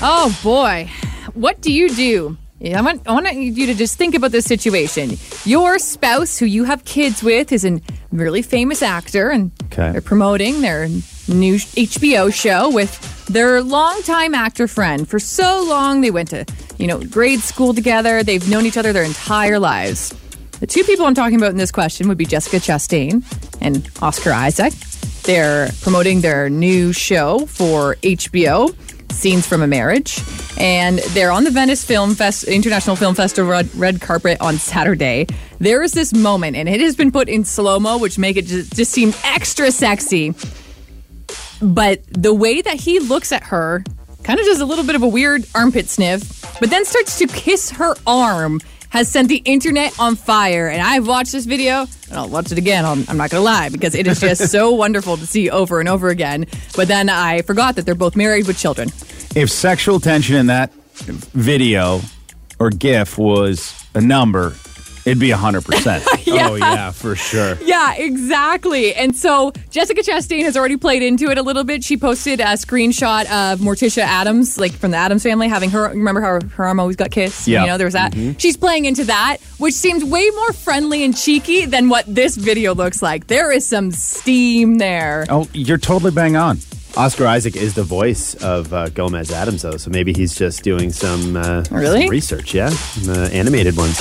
Oh 0.00 0.36
boy, 0.42 0.88
what 1.34 1.60
do 1.60 1.72
you 1.72 1.88
do? 1.90 2.36
I 2.64 2.80
want, 2.82 3.02
I 3.06 3.12
want 3.12 3.32
you 3.34 3.66
to 3.66 3.74
just 3.74 3.96
think 3.96 4.14
about 4.16 4.32
this 4.32 4.44
situation. 4.44 5.12
Your 5.44 5.78
spouse, 5.78 6.38
who 6.38 6.46
you 6.46 6.64
have 6.64 6.84
kids 6.84 7.22
with, 7.22 7.52
is 7.52 7.64
a 7.64 7.80
really 8.10 8.42
famous 8.42 8.82
actor, 8.82 9.30
and 9.30 9.52
Okay. 9.66 9.92
they're 9.92 10.00
promoting 10.00 10.60
their 10.60 10.88
new 11.28 11.54
HBO 11.56 12.32
show 12.32 12.68
with 12.70 13.26
their 13.26 13.62
longtime 13.62 14.34
actor 14.34 14.66
friend. 14.66 15.08
For 15.08 15.20
so 15.20 15.64
long, 15.68 16.00
they 16.00 16.10
went 16.10 16.30
to 16.30 16.44
you 16.78 16.86
know 16.88 17.00
grade 17.00 17.40
school 17.40 17.74
together. 17.74 18.22
They've 18.24 18.48
known 18.48 18.66
each 18.66 18.76
other 18.76 18.92
their 18.92 19.04
entire 19.04 19.58
lives. 19.60 20.12
The 20.60 20.66
two 20.66 20.82
people 20.82 21.06
I'm 21.06 21.14
talking 21.14 21.36
about 21.36 21.50
in 21.50 21.56
this 21.56 21.70
question 21.70 22.08
would 22.08 22.18
be 22.18 22.26
Jessica 22.26 22.56
Chastain 22.56 23.22
and 23.60 23.88
Oscar 24.02 24.32
Isaac. 24.32 24.72
They're 25.22 25.70
promoting 25.82 26.20
their 26.20 26.50
new 26.50 26.92
show 26.92 27.46
for 27.46 27.94
HBO, 27.96 28.74
Scenes 29.12 29.46
from 29.46 29.62
a 29.62 29.66
Marriage, 29.68 30.20
and 30.58 30.98
they're 31.10 31.30
on 31.30 31.44
the 31.44 31.50
Venice 31.50 31.84
Film 31.84 32.14
Fest 32.14 32.44
International 32.44 32.96
Film 32.96 33.14
Festival 33.14 33.50
red, 33.50 33.72
red 33.76 34.00
carpet 34.00 34.38
on 34.40 34.58
Saturday. 34.58 35.26
There 35.60 35.82
is 35.82 35.92
this 35.92 36.12
moment, 36.12 36.56
and 36.56 36.68
it 36.68 36.80
has 36.80 36.96
been 36.96 37.12
put 37.12 37.28
in 37.28 37.44
slow 37.44 37.78
mo, 37.78 37.98
which 37.98 38.18
make 38.18 38.36
it 38.36 38.46
just, 38.46 38.74
just 38.74 38.90
seem 38.90 39.12
extra 39.24 39.70
sexy. 39.70 40.34
But 41.62 42.02
the 42.10 42.34
way 42.34 42.62
that 42.62 42.80
he 42.80 42.98
looks 42.98 43.30
at 43.30 43.44
her 43.44 43.84
kind 44.24 44.40
of 44.40 44.46
does 44.46 44.60
a 44.60 44.66
little 44.66 44.84
bit 44.84 44.96
of 44.96 45.02
a 45.02 45.08
weird 45.08 45.44
armpit 45.54 45.88
sniff, 45.88 46.44
but 46.58 46.70
then 46.70 46.84
starts 46.84 47.18
to 47.18 47.26
kiss 47.28 47.70
her 47.70 47.94
arm. 48.06 48.60
Has 48.90 49.08
sent 49.08 49.28
the 49.28 49.36
internet 49.44 49.98
on 50.00 50.16
fire, 50.16 50.68
and 50.68 50.80
I've 50.80 51.06
watched 51.06 51.32
this 51.32 51.44
video, 51.44 51.86
and 52.08 52.18
I'll 52.18 52.28
watch 52.28 52.50
it 52.52 52.58
again. 52.58 52.86
I'm, 52.86 53.04
I'm 53.08 53.18
not 53.18 53.28
gonna 53.30 53.44
lie 53.44 53.68
because 53.68 53.94
it 53.94 54.06
is 54.06 54.18
just 54.20 54.48
so 54.50 54.72
wonderful 54.72 55.16
to 55.18 55.26
see 55.26 55.50
over 55.50 55.78
and 55.80 55.88
over 55.88 56.08
again. 56.08 56.46
But 56.74 56.88
then 56.88 57.10
I 57.10 57.42
forgot 57.42 57.76
that 57.76 57.84
they're 57.84 57.94
both 57.94 58.16
married 58.16 58.46
with 58.46 58.58
children. 58.58 58.88
if 59.36 59.50
sexual 59.50 60.00
tension 60.00 60.36
in 60.36 60.46
that 60.46 60.72
video 61.02 62.00
or 62.58 62.70
GIF 62.70 63.18
was 63.18 63.74
a 63.94 64.00
number, 64.00 64.54
it'd 65.08 65.18
be 65.20 65.30
hundred 65.30 65.64
percent. 65.64 66.04
Yeah. 66.28 66.50
Oh, 66.50 66.54
yeah, 66.56 66.90
for 66.90 67.16
sure. 67.16 67.56
Yeah, 67.62 67.94
exactly. 67.94 68.94
And 68.94 69.16
so 69.16 69.50
Jessica 69.70 70.02
Chastain 70.02 70.42
has 70.42 70.58
already 70.58 70.76
played 70.76 71.02
into 71.02 71.30
it 71.30 71.38
a 71.38 71.42
little 71.42 71.64
bit. 71.64 71.82
She 71.82 71.96
posted 71.96 72.38
a 72.40 72.44
screenshot 72.58 73.22
of 73.22 73.60
Morticia 73.60 74.02
Addams, 74.02 74.58
like 74.58 74.72
from 74.72 74.90
the 74.90 74.98
Addams 74.98 75.22
family, 75.22 75.48
having 75.48 75.70
her. 75.70 75.88
Remember 75.88 76.20
how 76.20 76.38
her 76.54 76.64
arm 76.66 76.80
always 76.80 76.96
got 76.96 77.10
kissed? 77.10 77.48
Yeah. 77.48 77.62
You 77.62 77.66
know, 77.68 77.78
there 77.78 77.86
was 77.86 77.94
that. 77.94 78.14
She's 78.38 78.58
playing 78.58 78.84
into 78.84 79.04
that, 79.04 79.38
which 79.56 79.72
seems 79.72 80.04
way 80.04 80.28
more 80.30 80.52
friendly 80.52 81.02
and 81.02 81.16
cheeky 81.16 81.64
than 81.64 81.88
what 81.88 82.04
this 82.06 82.36
video 82.36 82.74
looks 82.74 83.00
like. 83.00 83.26
There 83.28 83.50
is 83.50 83.66
some 83.66 83.90
steam 83.90 84.76
there. 84.76 85.24
Oh, 85.30 85.48
you're 85.54 85.78
totally 85.78 86.10
bang 86.10 86.36
on. 86.36 86.58
Oscar 86.96 87.26
Isaac 87.26 87.56
is 87.56 87.74
the 87.74 87.84
voice 87.84 88.34
of 88.34 88.72
uh, 88.74 88.88
Gomez 88.90 89.30
Addams, 89.30 89.62
though, 89.62 89.76
so 89.78 89.88
maybe 89.90 90.12
he's 90.12 90.34
just 90.34 90.62
doing 90.62 90.90
some, 90.90 91.36
uh, 91.36 91.64
Really? 91.70 92.02
some 92.02 92.10
research. 92.10 92.54
Yeah, 92.54 92.70
uh, 93.06 93.28
animated 93.32 93.76
ones. 93.78 93.98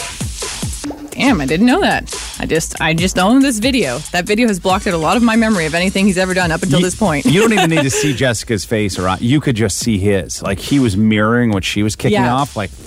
Damn, 1.18 1.42
I 1.42 1.46
didn't 1.48 1.66
know 1.66 1.82
that. 1.82 2.14
I 2.40 2.46
just, 2.46 2.80
I 2.80 2.94
just 2.94 3.18
own 3.18 3.42
this 3.42 3.58
video. 3.58 3.98
That 4.12 4.26
video 4.26 4.48
has 4.48 4.60
blocked 4.60 4.86
out 4.86 4.94
a 4.94 4.98
lot 4.98 5.18
of 5.18 5.24
my 5.24 5.36
memory 5.36 5.66
of 5.66 5.74
anything 5.74 6.06
he's 6.06 6.18
ever 6.20 6.34
done 6.36 6.52
up 6.52 6.62
until 6.62 6.80
this 6.80 6.96
point. 6.96 7.26
You 7.26 7.42
don't 7.42 7.54
even 7.54 7.70
need 7.72 7.82
to 7.82 7.90
see 8.04 8.14
Jessica's 8.14 8.64
face 8.66 9.00
or 9.00 9.18
you 9.20 9.42
could 9.42 9.56
just 9.56 9.80
see 9.80 9.98
his. 9.98 10.44
Like 10.44 10.60
he 10.60 10.80
was 10.80 10.96
mirroring 10.96 11.52
what 11.52 11.64
she 11.66 11.82
was 11.82 11.96
kicking 11.96 12.14
Yeah. 12.22 12.34
off. 12.36 12.56
Like 12.56 12.70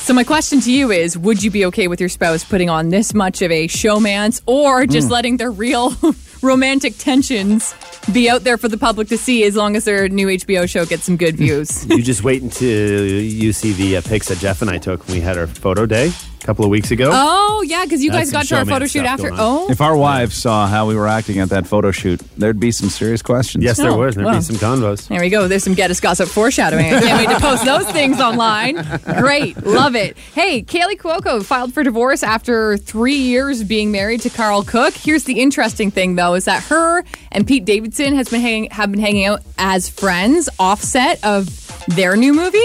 So 0.00 0.14
my 0.14 0.24
question 0.24 0.60
to 0.62 0.72
you 0.72 0.90
is: 0.90 1.16
Would 1.18 1.42
you 1.42 1.50
be 1.50 1.66
okay 1.66 1.86
with 1.86 2.00
your 2.00 2.08
spouse 2.08 2.42
putting 2.42 2.70
on 2.70 2.88
this 2.88 3.12
much 3.14 3.42
of 3.42 3.50
a 3.52 3.68
showmance, 3.68 4.40
or 4.46 4.86
just 4.86 5.08
Hmm. 5.08 5.12
letting 5.12 5.36
their 5.36 5.50
real 5.52 5.94
romantic 6.42 6.96
tensions 6.96 7.74
be 8.10 8.28
out 8.30 8.42
there 8.42 8.56
for 8.56 8.68
the 8.68 8.78
public 8.78 9.08
to 9.08 9.18
see, 9.18 9.44
as 9.44 9.54
long 9.54 9.76
as 9.76 9.84
their 9.84 10.08
new 10.08 10.26
HBO 10.28 10.66
show 10.68 10.86
gets 10.86 11.04
some 11.04 11.16
good 11.18 11.36
views? 11.44 11.86
you 11.86 12.02
just 12.02 12.24
wait 12.24 12.42
until 12.42 13.06
you 13.06 13.52
see 13.52 13.72
the 13.74 13.98
uh, 13.98 14.00
pics 14.02 14.28
that 14.28 14.38
Jeff 14.38 14.62
and 14.62 14.70
I 14.70 14.78
took 14.78 15.06
when 15.06 15.16
we 15.18 15.20
had 15.20 15.36
our 15.36 15.46
photo 15.46 15.84
day 15.86 16.10
a 16.42 16.46
couple 16.46 16.64
of 16.64 16.70
weeks 16.70 16.90
ago. 16.90 17.10
oh 17.12 17.62
yeah, 17.66 17.84
because 17.84 18.02
you 18.02 18.10
That's 18.10 18.30
guys 18.30 18.48
got 18.48 18.48
to 18.48 18.56
our 18.56 18.64
showmance 18.64 18.68
photo 18.70 18.86
shoot 18.86 19.04
after. 19.04 19.28
Oh, 19.32 19.70
if 19.70 19.80
our 19.80 19.96
wives 19.96 20.34
saw 20.36 20.66
how 20.66 20.86
we 20.86 20.94
were 20.94 21.06
acting 21.08 21.38
at 21.38 21.50
that 21.50 21.66
photo 21.66 21.90
shoot, 21.90 22.20
there'd 22.38 22.58
be 22.60 22.70
some 22.72 22.88
serious 22.88 23.22
questions. 23.22 23.62
yes, 23.62 23.76
there 23.76 23.90
Oh, 23.90 23.98
was. 23.98 24.14
There'd 24.14 24.24
well. 24.26 24.36
be 24.36 24.40
some 24.42 24.56
convos. 24.56 25.06
There 25.08 25.20
we 25.20 25.28
go. 25.30 25.48
There's 25.48 25.62
some 25.64 25.74
Get 25.74 25.90
Us 25.90 26.00
Gossip 26.00 26.28
foreshadowing. 26.28 26.86
I 26.86 27.00
can't 27.00 27.18
wait 27.26 27.34
to 27.34 27.40
post 27.40 27.64
those 27.64 27.90
things 27.90 28.20
online. 28.20 28.76
Great. 29.18 29.62
Love 29.66 29.94
it. 29.96 30.16
Hey, 30.34 30.62
Kaley 30.62 30.96
Cuoco 30.96 31.44
filed 31.44 31.74
for 31.74 31.82
divorce 31.82 32.22
after 32.22 32.76
three 32.78 33.16
years 33.16 33.62
being 33.64 33.90
married 33.92 34.20
to 34.22 34.30
Karl 34.30 34.62
Cook. 34.62 34.94
Here's 34.94 35.24
the 35.24 35.40
interesting 35.40 35.90
thing, 35.90 36.14
though, 36.16 36.34
is 36.34 36.46
that 36.46 36.62
her 36.64 37.04
and 37.32 37.46
Pete 37.46 37.64
Davidson 37.64 38.14
has 38.14 38.28
been 38.28 38.40
hanging, 38.40 38.70
have 38.70 38.90
been 38.90 39.00
hanging 39.00 39.26
out 39.26 39.40
as 39.58 39.88
friends 39.90 40.48
offset 40.58 41.22
of 41.24 41.46
their 41.88 42.16
new 42.16 42.32
movie. 42.32 42.58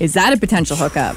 Is 0.00 0.14
that 0.14 0.32
a 0.32 0.36
potential 0.36 0.76
hookup? 0.76 1.16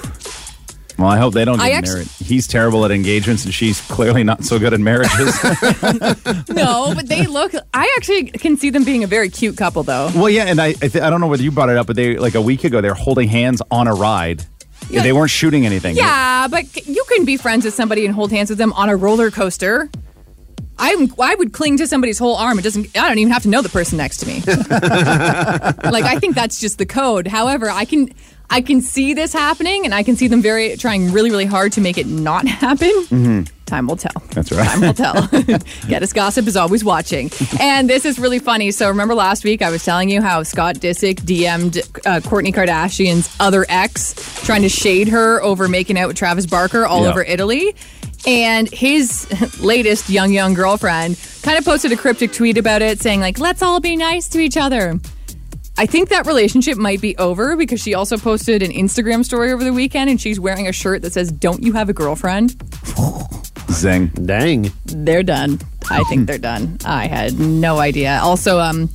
Well, 1.02 1.10
I 1.12 1.18
hope 1.18 1.34
they 1.34 1.46
don't 1.46 1.58
get 1.60 1.84
married. 1.84 2.08
He's 2.08 2.48
terrible 2.48 2.86
at 2.86 2.92
engagements, 2.92 3.44
and 3.46 3.54
she's 3.54 3.82
clearly 3.82 4.24
not 4.24 4.44
so 4.44 4.60
good 4.60 4.74
at 4.74 4.80
marriages. 4.80 5.36
No, 6.50 6.94
but 6.96 7.08
they 7.08 7.26
look. 7.28 7.54
I 7.74 7.92
actually 7.98 8.26
can 8.26 8.58
see 8.58 8.70
them 8.70 8.84
being 8.84 9.04
a 9.04 9.08
very 9.08 9.30
cute 9.30 9.58
couple, 9.58 9.84
though. 9.84 10.10
well, 10.16 10.30
yeah, 10.30 10.46
and 10.46 10.62
I 10.62 10.68
I, 10.68 10.74
th- 10.74 10.98
I 10.98 11.10
don't 11.10 11.22
know 11.22 11.28
whether 11.28 11.44
you 11.44 11.52
brought 11.52 11.70
it 11.70 11.78
up, 11.78 11.88
but 11.88 11.96
they 11.96 12.18
like 12.18 12.36
a 12.36 12.42
week 12.42 12.64
ago 12.64 12.82
they 12.82 12.90
were 12.90 12.94
holding 12.96 13.28
hands 13.30 13.62
on 13.72 13.88
a 13.88 13.94
ride. 13.94 14.46
Yeah. 14.90 15.04
They 15.04 15.14
weren't 15.14 15.32
shooting 15.32 15.66
anything. 15.66 15.96
Yeah, 15.96 16.48
but 16.50 16.88
you 16.88 17.04
can 17.10 17.24
be 17.26 17.38
friends 17.38 17.66
with 17.66 17.74
somebody 17.74 18.06
and 18.06 18.14
hold 18.14 18.32
hands 18.32 18.50
with 18.50 18.58
them 18.58 18.74
on 18.74 18.90
a 18.90 18.96
roller 18.96 19.32
coaster. 19.32 19.90
I 20.78 21.08
I 21.20 21.36
would 21.36 21.54
cling 21.54 21.78
to 21.78 21.88
somebody's 21.88 22.18
whole 22.18 22.36
arm. 22.36 22.58
It 22.60 22.64
doesn't. 22.64 22.98
I 22.98 23.08
don't 23.08 23.20
even 23.20 23.32
have 23.32 23.44
to 23.44 23.50
know 23.50 23.62
the 23.62 23.70
person 23.70 23.98
next 23.98 24.18
to 24.18 24.28
me. 24.28 24.42
like 24.48 26.04
I 26.06 26.18
think 26.20 26.36
that's 26.36 26.60
just 26.60 26.78
the 26.78 26.86
code. 26.86 27.28
However, 27.28 27.70
I 27.70 27.86
can 27.86 28.10
I 28.52 28.62
can 28.62 28.82
see 28.82 29.14
this 29.14 29.34
happening, 29.34 29.86
and 29.86 29.94
I 29.96 30.04
can 30.04 30.16
see 30.16 30.28
them 30.28 30.42
very 30.42 30.76
trying 30.78 31.12
really 31.12 31.32
really 31.32 31.46
hard 31.46 31.72
to 31.74 31.82
make 31.82 31.98
it 31.98 32.08
not 32.08 32.46
happen. 32.48 33.46
Time 33.66 33.88
will 33.88 33.96
tell. 33.96 34.12
That's 34.34 34.52
right. 34.52 34.68
Time 34.68 34.82
will 34.82 34.94
tell. 34.94 35.28
Get 35.88 36.04
us 36.04 36.12
gossip 36.12 36.46
is 36.46 36.58
always 36.58 36.84
watching. 36.84 37.32
And 37.58 37.90
this 37.90 38.04
is 38.04 38.20
really 38.20 38.40
funny. 38.40 38.72
So 38.72 38.90
remember 38.90 39.16
last 39.16 39.46
week 39.46 39.62
I 39.62 39.70
was 39.70 39.86
telling 39.86 40.10
you 40.10 40.22
how 40.22 40.44
Scott 40.44 40.76
Disick 40.76 41.22
DM'd 41.22 41.78
uh, 42.06 42.20
Kourtney 42.20 42.54
Kardashian's 42.54 43.34
other 43.40 43.66
ex, 43.70 44.14
trying 44.46 44.64
to 44.64 44.70
shade 44.70 45.08
her 45.08 45.42
over 45.42 45.70
making 45.70 45.98
out 45.98 46.08
with 46.10 46.18
Travis 46.18 46.46
Barker 46.46 46.86
all 46.86 47.04
Yeah. 47.04 47.12
over 47.12 47.22
Italy. 47.24 47.74
And 48.28 48.70
his 48.74 49.26
latest 49.62 50.10
young, 50.10 50.34
young 50.34 50.54
girlfriend 50.54 51.18
kind 51.42 51.58
of 51.58 51.64
posted 51.64 51.94
a 51.94 51.98
cryptic 51.98 52.34
tweet 52.34 52.58
about 52.58 52.82
it 52.82 53.00
saying, 53.00 53.22
like, 53.22 53.40
let's 53.40 53.62
all 53.62 53.80
be 53.80 53.96
nice 53.96 54.28
to 54.30 54.40
each 54.40 54.58
other. 54.58 55.00
I 55.82 55.88
think 55.88 56.10
that 56.10 56.28
relationship 56.28 56.78
might 56.78 57.02
be 57.02 57.18
over 57.18 57.56
because 57.56 57.82
she 57.82 57.96
also 57.96 58.16
posted 58.16 58.62
an 58.62 58.70
Instagram 58.70 59.26
story 59.26 59.52
over 59.52 59.64
the 59.64 59.74
weekend 59.74 60.12
and 60.12 60.22
she's 60.22 60.40
wearing 60.40 60.68
a 60.68 60.72
shirt 60.72 61.02
that 61.02 61.12
says, 61.12 61.32
Don't 61.32 61.64
you 61.64 61.74
have 61.74 61.90
a 61.90 61.94
girlfriend? 61.94 62.56
Zing. 63.72 64.10
Dang. 64.10 64.72
They're 64.86 65.24
done. 65.24 65.60
I 65.90 66.04
think 66.04 66.28
they're 66.28 66.38
done. 66.38 66.78
I 66.86 67.08
had 67.08 67.40
no 67.40 67.80
idea. 67.80 68.20
Also, 68.22 68.60
um, 68.60 68.90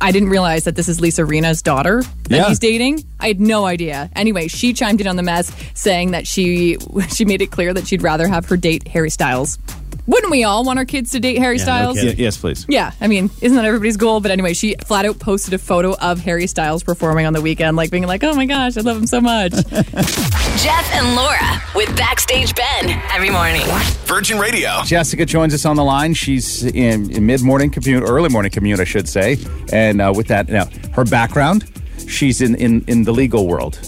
I 0.00 0.12
didn't 0.12 0.28
realize 0.28 0.62
that 0.62 0.76
this 0.76 0.88
is 0.88 1.00
Lisa 1.00 1.22
Rinna's 1.24 1.60
daughter 1.60 2.02
that 2.28 2.36
Yeah. 2.36 2.48
he's 2.48 2.60
dating. 2.60 3.02
I 3.18 3.26
had 3.26 3.40
no 3.40 3.64
idea. 3.64 4.08
Anyway, 4.14 4.46
she 4.46 4.74
chimed 4.74 5.00
in 5.00 5.08
on 5.08 5.16
the 5.16 5.24
mess 5.24 5.50
saying 5.74 6.12
that 6.12 6.28
she 6.28 6.78
she 7.08 7.24
made 7.24 7.42
it 7.42 7.50
clear 7.50 7.74
that 7.74 7.88
she'd 7.88 8.02
rather 8.02 8.28
have 8.28 8.46
her 8.46 8.56
date 8.56 8.86
Harry 8.86 9.10
Styles. 9.10 9.58
Wouldn't 10.06 10.32
we 10.32 10.42
all 10.42 10.64
want 10.64 10.78
our 10.80 10.84
kids 10.84 11.12
to 11.12 11.20
date 11.20 11.38
Harry 11.38 11.58
no 11.58 11.62
Styles? 11.62 11.96
kidding. 11.96 12.16
Y- 12.16 12.22
yes, 12.24 12.36
please. 12.36 12.66
Yeah, 12.68 12.90
I 13.00 13.06
mean, 13.06 13.30
isn't 13.40 13.54
that 13.54 13.64
everybody's 13.64 13.96
goal? 13.96 14.20
But 14.20 14.32
anyway, 14.32 14.52
she 14.52 14.74
flat 14.84 15.04
out 15.06 15.18
posted 15.20 15.54
a 15.54 15.58
photo 15.58 15.94
of 15.96 16.18
Harry 16.20 16.46
Styles 16.48 16.82
performing 16.82 17.24
on 17.26 17.32
the 17.32 17.40
weekend, 17.40 17.76
like 17.76 17.90
being 17.92 18.06
like, 18.06 18.24
"Oh 18.24 18.34
my 18.34 18.46
gosh, 18.46 18.76
I 18.76 18.80
love 18.80 18.96
him 18.96 19.06
so 19.06 19.20
much." 19.20 19.52
Jeff 19.72 20.92
and 20.94 21.14
Laura 21.16 21.62
with 21.76 21.96
Backstage 21.96 22.54
Ben 22.54 22.90
every 23.12 23.30
morning. 23.30 23.62
Virgin 24.06 24.38
Radio. 24.38 24.82
Jessica 24.84 25.24
joins 25.24 25.54
us 25.54 25.64
on 25.64 25.76
the 25.76 25.84
line. 25.84 26.14
She's 26.14 26.64
in, 26.64 27.10
in 27.12 27.24
mid 27.24 27.42
morning 27.42 27.70
commute, 27.70 28.02
early 28.02 28.28
morning 28.28 28.50
commute, 28.50 28.80
I 28.80 28.84
should 28.84 29.08
say. 29.08 29.38
And 29.72 30.00
uh, 30.00 30.12
with 30.14 30.26
that, 30.28 30.48
now 30.48 30.66
her 30.94 31.04
background, 31.04 31.64
she's 32.08 32.40
in, 32.42 32.56
in, 32.56 32.84
in 32.88 33.04
the 33.04 33.12
legal 33.12 33.46
world. 33.46 33.78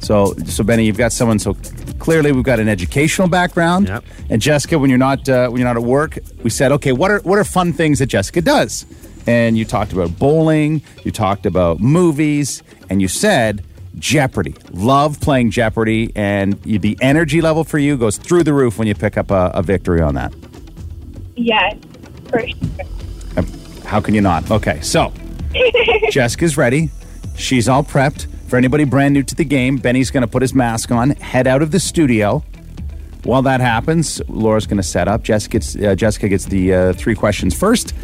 So, 0.00 0.34
so 0.46 0.64
Benny, 0.64 0.84
you've 0.86 0.96
got 0.98 1.12
someone. 1.12 1.38
So 1.38 1.56
clearly, 2.02 2.32
we've 2.32 2.44
got 2.44 2.58
an 2.58 2.68
educational 2.68 3.28
background. 3.28 3.86
Yep. 3.86 4.04
And 4.28 4.42
Jessica, 4.42 4.76
when 4.76 4.90
you're 4.90 4.98
not 4.98 5.28
uh, 5.28 5.48
when 5.48 5.60
you're 5.60 5.68
not 5.68 5.76
at 5.76 5.84
work, 5.84 6.18
we 6.42 6.50
said, 6.50 6.72
okay, 6.72 6.90
what 6.92 7.10
are 7.12 7.20
what 7.20 7.38
are 7.38 7.44
fun 7.44 7.72
things 7.72 8.00
that 8.00 8.06
Jessica 8.06 8.42
does? 8.42 8.84
And 9.26 9.56
you 9.56 9.64
talked 9.64 9.92
about 9.92 10.18
bowling. 10.18 10.82
You 11.04 11.12
talked 11.12 11.46
about 11.46 11.80
movies, 11.80 12.62
and 12.90 13.00
you 13.00 13.08
said. 13.08 13.64
Jeopardy. 13.98 14.54
Love 14.72 15.20
playing 15.20 15.50
Jeopardy, 15.50 16.10
and 16.16 16.58
you, 16.64 16.78
the 16.78 16.96
energy 17.02 17.42
level 17.42 17.62
for 17.62 17.78
you 17.78 17.98
goes 17.98 18.16
through 18.16 18.42
the 18.42 18.54
roof 18.54 18.78
when 18.78 18.88
you 18.88 18.94
pick 18.94 19.18
up 19.18 19.30
a, 19.30 19.50
a 19.54 19.62
victory 19.62 20.00
on 20.00 20.14
that. 20.14 20.32
Yes, 21.36 21.76
for 22.30 22.40
sure. 22.40 22.86
Um, 23.36 23.46
How 23.84 24.00
can 24.00 24.14
you 24.14 24.22
not? 24.22 24.50
Okay, 24.50 24.80
so 24.80 25.12
Jessica's 26.10 26.56
ready. 26.56 26.90
She's 27.36 27.68
all 27.68 27.84
prepped. 27.84 28.31
For 28.52 28.58
anybody 28.58 28.84
brand 28.84 29.14
new 29.14 29.22
to 29.22 29.34
the 29.34 29.46
game, 29.46 29.78
Benny's 29.78 30.10
going 30.10 30.20
to 30.20 30.26
put 30.26 30.42
his 30.42 30.52
mask 30.52 30.90
on, 30.90 31.08
head 31.12 31.46
out 31.46 31.62
of 31.62 31.70
the 31.70 31.80
studio. 31.80 32.44
While 33.24 33.40
that 33.40 33.62
happens, 33.62 34.20
Laura's 34.28 34.66
going 34.66 34.76
to 34.76 34.82
set 34.82 35.08
up. 35.08 35.22
Jessica 35.22 35.52
gets, 35.52 35.74
uh, 35.74 35.94
Jessica 35.94 36.28
gets 36.28 36.44
the 36.44 36.74
uh, 36.74 36.92
three 36.92 37.14
questions 37.14 37.58
first. 37.58 37.94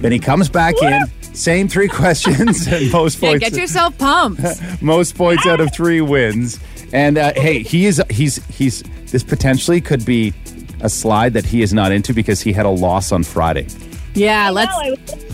Benny 0.00 0.20
comes 0.20 0.48
back 0.48 0.80
in. 0.80 1.02
Same 1.34 1.66
three 1.66 1.88
questions 1.88 2.64
and 2.68 2.92
most 2.92 3.20
yeah, 3.20 3.30
points. 3.30 3.50
get 3.50 3.58
yourself 3.58 3.98
pumped. 3.98 4.40
most 4.82 5.16
points 5.16 5.48
out 5.48 5.58
of 5.58 5.74
three 5.74 6.00
wins. 6.00 6.60
And 6.92 7.18
uh, 7.18 7.32
hey, 7.34 7.64
he 7.64 7.86
is 7.86 8.00
he's 8.08 8.36
he's 8.46 8.84
this 9.10 9.24
potentially 9.24 9.80
could 9.80 10.06
be 10.06 10.32
a 10.80 10.88
slide 10.88 11.32
that 11.32 11.44
he 11.44 11.60
is 11.60 11.74
not 11.74 11.90
into 11.90 12.14
because 12.14 12.40
he 12.40 12.52
had 12.52 12.66
a 12.66 12.70
loss 12.70 13.10
on 13.10 13.24
Friday. 13.24 13.66
Yeah, 14.14 14.48
let's 14.50 14.72
I 14.76 14.90
was, 14.90 15.31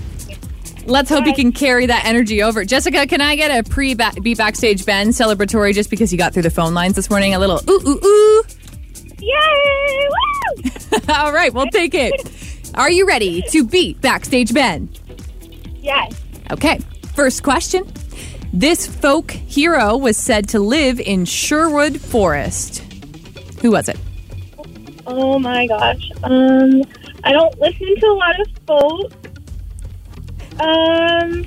let's 0.88 1.10
hope 1.10 1.24
he 1.24 1.32
can 1.32 1.52
carry 1.52 1.86
that 1.86 2.04
energy 2.04 2.42
over. 2.42 2.64
Jessica, 2.64 3.06
can 3.06 3.20
I 3.20 3.36
get 3.36 3.50
a 3.50 3.68
pre 3.68 3.94
be 3.94 4.34
backstage 4.34 4.84
Ben 4.84 5.08
celebratory 5.08 5.74
just 5.74 5.90
because 5.90 6.12
you 6.12 6.18
got 6.18 6.32
through 6.32 6.42
the 6.42 6.50
phone 6.50 6.74
lines 6.74 6.96
this 6.96 7.10
morning? 7.10 7.34
A 7.34 7.38
little 7.38 7.60
ooh 7.68 7.80
ooh 7.86 8.00
ooh. 8.04 8.42
yay! 9.18 10.08
Woo! 10.08 10.98
All 11.08 11.32
right, 11.32 11.52
we'll 11.52 11.66
take 11.66 11.94
it. 11.94 12.12
Are 12.74 12.90
you 12.90 13.06
ready 13.06 13.42
to 13.50 13.64
beat 13.64 14.00
backstage 14.00 14.52
Ben? 14.52 14.88
yes. 15.80 16.12
Okay, 16.50 16.78
first 17.14 17.42
question. 17.42 17.84
This 18.52 18.86
folk 18.86 19.30
hero 19.30 19.96
was 19.96 20.16
said 20.16 20.48
to 20.50 20.58
live 20.58 21.00
in 21.00 21.24
Sherwood 21.24 22.00
Forest. 22.00 22.78
Who 23.60 23.72
was 23.72 23.88
it? 23.88 23.98
Oh 25.06 25.38
my 25.38 25.66
gosh. 25.66 26.10
Um, 26.22 26.82
I 27.24 27.32
don't 27.32 27.58
listen 27.58 27.94
to 28.00 28.06
a 28.06 28.14
lot 28.14 28.40
of 28.40 28.48
folk. 28.66 29.27
Um, 30.60 31.44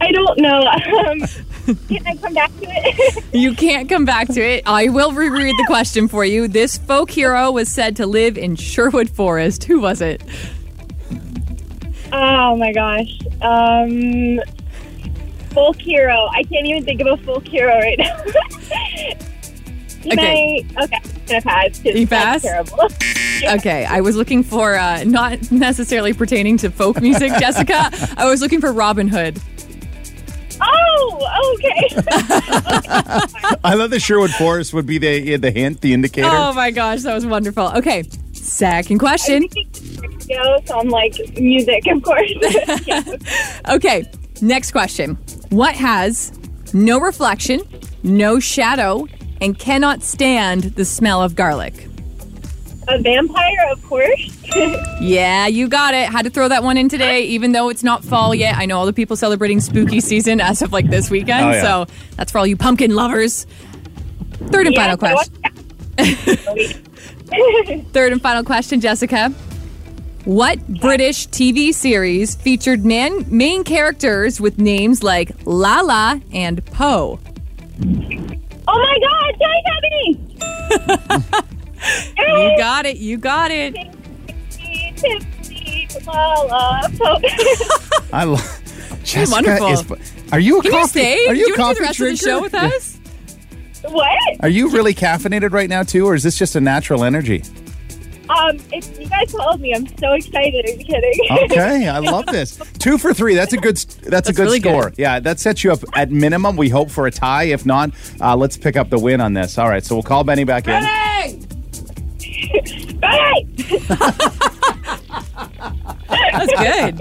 I 0.00 0.12
don't 0.12 0.38
know. 0.38 0.70
Um, 1.66 1.74
can 1.88 2.06
I 2.06 2.14
come 2.16 2.32
back 2.34 2.50
to 2.60 2.66
it? 2.68 3.24
You 3.32 3.52
can't 3.54 3.88
come 3.88 4.04
back 4.04 4.28
to 4.28 4.40
it. 4.40 4.62
I 4.66 4.88
will 4.88 5.12
reread 5.12 5.56
the 5.58 5.64
question 5.66 6.06
for 6.06 6.24
you. 6.24 6.46
This 6.46 6.78
folk 6.78 7.10
hero 7.10 7.50
was 7.50 7.68
said 7.68 7.96
to 7.96 8.06
live 8.06 8.38
in 8.38 8.54
Sherwood 8.54 9.10
Forest. 9.10 9.64
Who 9.64 9.80
was 9.80 10.00
it? 10.00 10.22
oh 12.12 12.56
my 12.56 12.72
gosh. 12.72 13.18
Um, 13.42 14.40
folk 15.50 15.76
hero. 15.80 16.28
I 16.32 16.44
can't 16.44 16.66
even 16.66 16.84
think 16.84 17.00
of 17.00 17.08
a 17.08 17.16
folk 17.24 17.46
hero 17.48 17.74
right 17.76 17.98
now. 17.98 18.16
Can 20.02 20.12
Okay. 20.20 20.64
I? 20.76 20.84
Okay, 20.84 21.00
I'm 21.02 21.26
gonna 21.26 21.42
pass. 21.42 21.84
You 21.84 22.06
that's 22.06 22.42
pass? 22.42 22.42
Terrible. 22.42 22.88
Okay, 23.56 23.84
I 23.84 24.00
was 24.00 24.16
looking 24.16 24.42
for 24.42 24.74
uh, 24.76 25.04
not 25.04 25.50
necessarily 25.50 26.12
pertaining 26.12 26.56
to 26.58 26.70
folk 26.70 27.00
music, 27.00 27.32
Jessica. 27.38 27.90
I 28.16 28.26
was 28.26 28.40
looking 28.40 28.60
for 28.60 28.72
Robin 28.72 29.08
Hood. 29.08 29.40
Oh, 30.60 31.54
okay. 31.54 31.88
I 33.64 33.74
love 33.74 33.90
that 33.90 34.00
Sherwood 34.00 34.30
Forest 34.32 34.72
would 34.74 34.86
be 34.86 34.98
the 34.98 35.36
the 35.36 35.50
hint, 35.50 35.80
the 35.80 35.92
indicator. 35.92 36.28
Oh 36.30 36.52
my 36.54 36.70
gosh, 36.70 37.02
that 37.02 37.14
was 37.14 37.26
wonderful. 37.26 37.68
Okay, 37.76 38.04
second 38.32 38.98
question. 38.98 39.48
Yo, 40.28 40.58
so 40.64 40.80
I'm 40.80 40.88
like 40.88 41.14
music, 41.38 41.86
of 41.86 42.02
course. 42.02 42.32
Okay, 43.68 44.04
next 44.40 44.72
question. 44.72 45.16
What 45.50 45.74
has 45.76 46.32
no 46.72 46.98
reflection, 47.00 47.60
no 48.02 48.40
shadow, 48.40 49.06
and 49.40 49.58
cannot 49.58 50.02
stand 50.02 50.62
the 50.74 50.84
smell 50.84 51.22
of 51.22 51.36
garlic? 51.36 51.86
A 52.88 52.98
vampire, 53.00 53.66
of 53.70 53.82
course. 53.84 54.32
Yeah, 54.98 55.46
you 55.46 55.68
got 55.68 55.92
it. 55.92 56.08
Had 56.08 56.22
to 56.22 56.30
throw 56.30 56.48
that 56.48 56.62
one 56.62 56.78
in 56.78 56.88
today, 56.88 57.24
even 57.24 57.52
though 57.52 57.68
it's 57.68 57.82
not 57.84 58.02
fall 58.02 58.34
yet. 58.34 58.56
I 58.56 58.64
know 58.64 58.78
all 58.78 58.86
the 58.86 58.92
people 58.94 59.14
celebrating 59.14 59.60
spooky 59.60 60.00
season 60.00 60.40
as 60.40 60.62
of 60.62 60.72
like 60.72 60.88
this 60.88 61.10
weekend. 61.10 61.44
Oh, 61.44 61.50
yeah. 61.50 61.62
So 61.62 61.86
that's 62.16 62.32
for 62.32 62.38
all 62.38 62.46
you 62.46 62.56
pumpkin 62.56 62.94
lovers. 62.94 63.44
Third 64.48 64.66
and 64.66 64.74
Yeah, 64.74 64.96
final 64.96 64.98
so 64.98 65.14
question. 65.14 65.34
Third 67.92 68.12
and 68.12 68.22
final 68.22 68.42
question, 68.42 68.80
Jessica. 68.80 69.28
What 70.24 70.66
British 70.80 71.28
TV 71.28 71.74
series 71.74 72.34
featured 72.34 72.84
man, 72.86 73.26
main 73.28 73.62
characters 73.62 74.40
with 74.40 74.58
names 74.58 75.02
like 75.02 75.30
Lala 75.44 76.20
and 76.32 76.64
Poe? 76.66 77.20
Oh 78.68 78.78
my 78.78 78.98
God, 79.02 79.34
Johnny 79.38 80.18
Company! 81.28 81.52
You 82.18 82.54
got 82.58 82.86
it. 82.86 82.96
You 82.98 83.16
got 83.18 83.50
it. 83.50 83.74
Tipsy, 84.96 85.88
la, 86.06 86.42
la, 86.42 86.80
I 88.12 88.24
love 88.24 88.62
Jessica. 89.04 89.30
wonderful. 89.30 89.94
Is, 89.96 90.12
are 90.32 90.40
you 90.40 90.58
a 90.58 90.62
Can 90.62 90.70
coffee? 90.72 90.82
you 91.00 91.04
stay? 91.04 91.26
Are 91.28 91.34
you 91.34 91.48
you 91.48 91.54
a 91.54 91.56
coffee 91.56 91.74
do 91.74 91.80
the 91.80 91.86
rest 91.86 92.00
of 92.00 92.06
the 92.08 92.16
show 92.16 92.40
with 92.42 92.54
us? 92.54 92.98
what? 93.88 94.18
Are 94.40 94.48
you 94.48 94.70
really 94.70 94.94
caffeinated 94.94 95.52
right 95.52 95.68
now 95.68 95.82
too, 95.82 96.06
or 96.06 96.14
is 96.14 96.22
this 96.22 96.36
just 96.38 96.56
a 96.56 96.60
natural 96.60 97.04
energy? 97.04 97.42
Um, 98.28 98.56
if 98.72 98.98
you 98.98 99.06
guys 99.08 99.30
told 99.30 99.60
me, 99.60 99.72
I'm 99.72 99.86
so 99.98 100.12
excited. 100.14 100.64
Are 100.64 100.70
you 100.70 100.84
kidding? 100.84 101.20
Okay, 101.52 101.86
I 101.88 101.98
love 102.00 102.26
this. 102.26 102.56
Two 102.78 102.98
for 102.98 103.14
three. 103.14 103.34
That's 103.36 103.52
a 103.52 103.56
good. 103.56 103.76
That's, 103.76 104.28
a 104.28 104.32
good 104.32 104.42
really 104.44 104.58
score. 104.60 104.90
good. 104.90 104.98
Yeah, 104.98 105.20
that 105.20 105.38
sets 105.38 105.62
you 105.62 105.70
up 105.72 105.80
at 105.94 106.10
minimum. 106.10 106.56
We 106.56 106.68
hope 106.68 106.90
for 106.90 107.06
a 107.06 107.10
tie. 107.12 107.44
If 107.44 107.64
not, 107.64 107.90
uh, 108.20 108.34
let's 108.34 108.56
pick 108.56 108.76
up 108.76 108.90
the 108.90 108.98
win 108.98 109.20
on 109.20 109.34
this. 109.34 109.58
All 109.58 109.68
right, 109.68 109.84
so 109.84 109.94
we'll 109.94 110.02
call 110.02 110.24
Benny 110.24 110.42
back 110.42 110.66
in. 110.66 110.82
Hey! 112.46 112.92
Bye! 112.94 113.46
That's 116.32 116.54
good. 116.54 117.00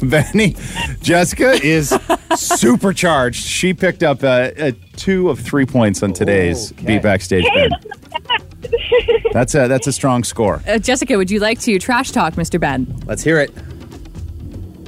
Benny, 0.10 0.56
Jessica 1.02 1.52
is 1.62 1.94
supercharged. 2.34 3.42
She 3.44 3.72
picked 3.74 4.02
up 4.02 4.22
uh, 4.22 4.50
uh, 4.58 4.72
two 4.96 5.30
of 5.30 5.38
three 5.38 5.66
points 5.66 6.02
on 6.02 6.12
today's 6.12 6.72
Beat 6.72 7.02
Backstage. 7.02 7.44
Hey, 7.44 7.68
Ben. 7.68 7.80
that's. 9.32 9.32
That's 9.32 9.54
a 9.54 9.68
that's 9.68 9.86
a 9.86 9.92
strong 9.92 10.24
score. 10.24 10.62
Uh, 10.66 10.78
Jessica, 10.78 11.16
would 11.16 11.30
you 11.30 11.40
like 11.40 11.60
to 11.60 11.78
trash 11.78 12.10
talk 12.10 12.34
Mr. 12.34 12.58
Ben? 12.58 12.86
Let's 13.06 13.22
hear 13.22 13.38
it. 13.38 13.52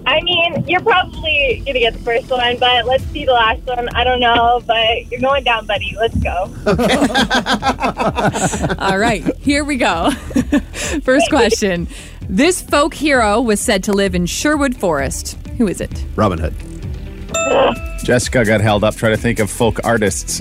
I 0.08 0.22
mean, 0.22 0.64
you're 0.66 0.80
probably 0.80 1.62
gonna 1.66 1.80
get 1.80 1.92
the 1.92 1.98
first 2.00 2.30
one, 2.30 2.56
but 2.58 2.86
let's 2.86 3.04
see 3.08 3.26
the 3.26 3.32
last 3.32 3.60
one. 3.66 3.90
I 3.90 4.04
don't 4.04 4.20
know, 4.20 4.62
but 4.66 5.10
you're 5.10 5.20
going 5.20 5.44
down, 5.44 5.66
buddy. 5.66 5.94
Let's 5.98 6.16
go. 6.16 6.50
All 8.78 8.96
right, 8.98 9.22
here 9.36 9.64
we 9.64 9.76
go. 9.76 10.10
First 11.02 11.28
question. 11.28 11.88
This 12.26 12.62
folk 12.62 12.94
hero 12.94 13.42
was 13.42 13.60
said 13.60 13.84
to 13.84 13.92
live 13.92 14.14
in 14.14 14.24
Sherwood 14.24 14.74
Forest. 14.76 15.34
Who 15.58 15.68
is 15.68 15.82
it? 15.82 16.04
Robin 16.16 16.38
Hood. 16.38 16.54
Jessica 18.04 18.46
got 18.46 18.62
held 18.62 18.84
up 18.84 18.96
trying 18.96 19.14
to 19.14 19.20
think 19.20 19.40
of 19.40 19.50
folk 19.50 19.78
artists. 19.84 20.40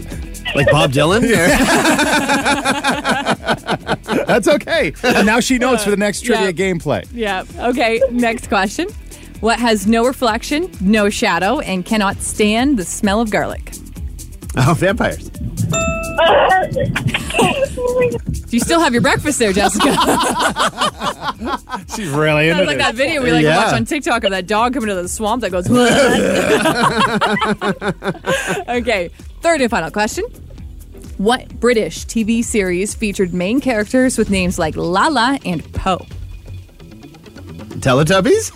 Like 0.56 0.72
Bob 0.72 0.94
Dylan? 0.94 1.22
That's 4.28 4.48
okay. 4.48 4.94
And 5.04 5.26
now 5.26 5.42
she 5.42 5.58
knows 5.58 5.84
for 5.84 5.90
the 5.90 5.98
next 5.98 6.22
trivia 6.22 6.48
Yeah. 6.48 6.52
gameplay. 6.54 7.06
Yeah. 7.12 7.44
Okay, 7.70 8.02
next 8.12 8.48
question. 8.48 8.88
What 9.40 9.60
has 9.60 9.86
no 9.86 10.06
reflection, 10.06 10.72
no 10.82 11.10
shadow, 11.10 11.60
and 11.60 11.86
cannot 11.86 12.18
stand 12.18 12.78
the 12.78 12.86
smell 12.86 13.22
of 13.22 13.30
garlic? 13.30 13.72
oh, 14.58 14.74
vampires. 14.76 15.30
oh 16.20 18.00
my 18.00 18.10
Do 18.32 18.50
you 18.50 18.60
still 18.60 18.80
have 18.80 18.94
your 18.94 19.04
breakfast 19.04 19.38
there, 19.38 19.54
Jessica? 19.54 19.94
She's 21.96 22.10
really 22.10 22.46
into 22.50 22.58
Sounds 22.58 22.68
like 22.68 22.78
that 22.80 22.96
video 22.96 23.22
we 23.24 23.32
like 23.32 23.44
Yeah. 23.44 23.58
to 23.58 23.62
watch 23.66 23.74
on 23.74 23.86
TikTok 23.86 24.24
of 24.24 24.32
that 24.32 24.48
dog 24.48 24.74
coming 24.74 24.90
to 24.90 24.96
the 24.96 25.08
swamp 25.08 25.44
that 25.44 25.52
goes. 25.52 25.70
okay, 28.70 29.10
third 29.42 29.62
and 29.62 29.70
final 29.70 29.92
question. 29.92 30.26
What 31.18 31.60
British 31.60 32.06
TV 32.06 32.44
series 32.44 32.96
featured 32.96 33.34
main 33.36 33.62
characters 33.62 34.18
with 34.18 34.32
names 34.32 34.58
like 34.58 34.76
Lala 34.76 35.38
and 35.46 35.64
Poe? 35.74 36.04
Teletubbies? 37.80 38.52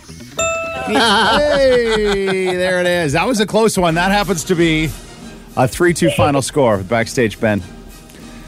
Hey, 0.87 2.55
there 2.55 2.79
it 2.79 2.87
is. 2.87 3.13
That 3.13 3.27
was 3.27 3.39
a 3.39 3.45
close 3.45 3.77
one. 3.77 3.95
That 3.95 4.11
happens 4.11 4.43
to 4.45 4.55
be 4.55 4.89
a 5.55 5.67
3 5.67 5.93
2 5.93 6.11
final 6.11 6.41
score 6.41 6.77
with 6.77 6.89
Backstage 6.89 7.39
Ben. 7.39 7.61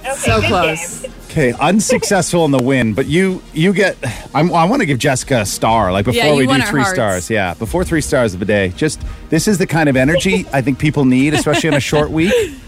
Okay, 0.02 0.14
So 0.16 0.42
close. 0.42 1.02
game. 1.02 1.12
Okay, 1.30 1.54
unsuccessful 1.54 2.46
in 2.46 2.52
the 2.52 2.62
win, 2.62 2.94
but 2.94 3.08
you 3.08 3.42
you 3.54 3.74
get. 3.74 3.98
I'm, 4.36 4.54
I 4.54 4.66
want 4.66 4.82
to 4.82 4.86
give 4.86 5.00
Jessica 5.00 5.42
a 5.42 5.46
star, 5.46 5.92
like 5.92 6.06
before 6.06 6.24
Yeah, 6.24 6.36
we 6.36 6.46
do 6.46 6.62
three 6.64 6.82
hearts. 6.82 6.94
stars. 6.94 7.30
Yeah, 7.30 7.56
before 7.56 7.84
three 7.84 8.02
stars 8.02 8.34
of 8.36 8.40
the 8.40 8.46
day. 8.46 8.70
Just 8.76 9.02
this 9.30 9.48
is 9.48 9.58
the 9.58 9.66
kind 9.66 9.90
of 9.90 9.96
energy 9.96 10.46
I 10.54 10.62
think 10.62 10.78
people 10.78 11.06
need, 11.06 11.34
especially 11.34 11.70
on 11.70 11.76
a 11.76 11.80
short 11.80 12.12
week. 12.12 12.34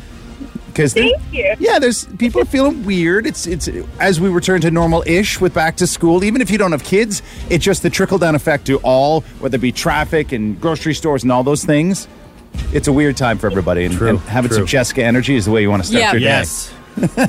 Because 0.76 0.94
Thank 0.94 1.16
you. 1.32 1.56
yeah, 1.58 1.80
there's 1.80 2.04
people 2.18 2.42
are 2.42 2.46
feeling 2.46 2.84
weird. 2.86 3.26
It's 3.26 3.48
it's 3.48 3.70
as 4.02 4.20
we 4.20 4.28
return 4.28 4.60
to 4.60 4.70
normal 4.72 5.04
ish 5.08 5.40
with 5.40 5.54
back 5.54 5.78
to 5.78 5.88
school. 5.88 6.22
Even 6.26 6.42
if 6.42 6.52
you 6.52 6.58
don't 6.58 6.74
have 6.74 6.84
kids, 6.84 7.22
it's 7.50 7.64
just 7.64 7.82
the 7.82 7.90
trickle 7.90 8.18
down 8.18 8.36
effect 8.36 8.66
to 8.68 8.78
all, 8.80 9.22
whether 9.40 9.56
it 9.56 9.62
be 9.62 9.72
traffic 9.72 10.34
and 10.34 10.60
grocery 10.60 10.94
stores 10.94 11.24
and 11.24 11.32
all 11.32 11.44
those 11.44 11.64
things. 11.64 12.10
It's 12.74 12.90
a 12.90 12.94
weird 12.94 13.16
time 13.16 13.38
for 13.38 13.48
everybody, 13.48 13.86
and, 13.86 13.96
True, 13.96 14.10
and 14.10 14.20
having 14.20 14.50
true. 14.50 14.58
some 14.60 14.66
Jessica 14.68 15.02
energy 15.04 15.36
is 15.36 15.46
the 15.46 15.52
way 15.52 15.62
you 15.62 15.70
want 15.70 15.84
to 15.84 15.88
start 15.88 16.02
Yeah. 16.02 16.12
your 16.12 16.20
day. 16.20 16.26
Yes. 16.26 16.74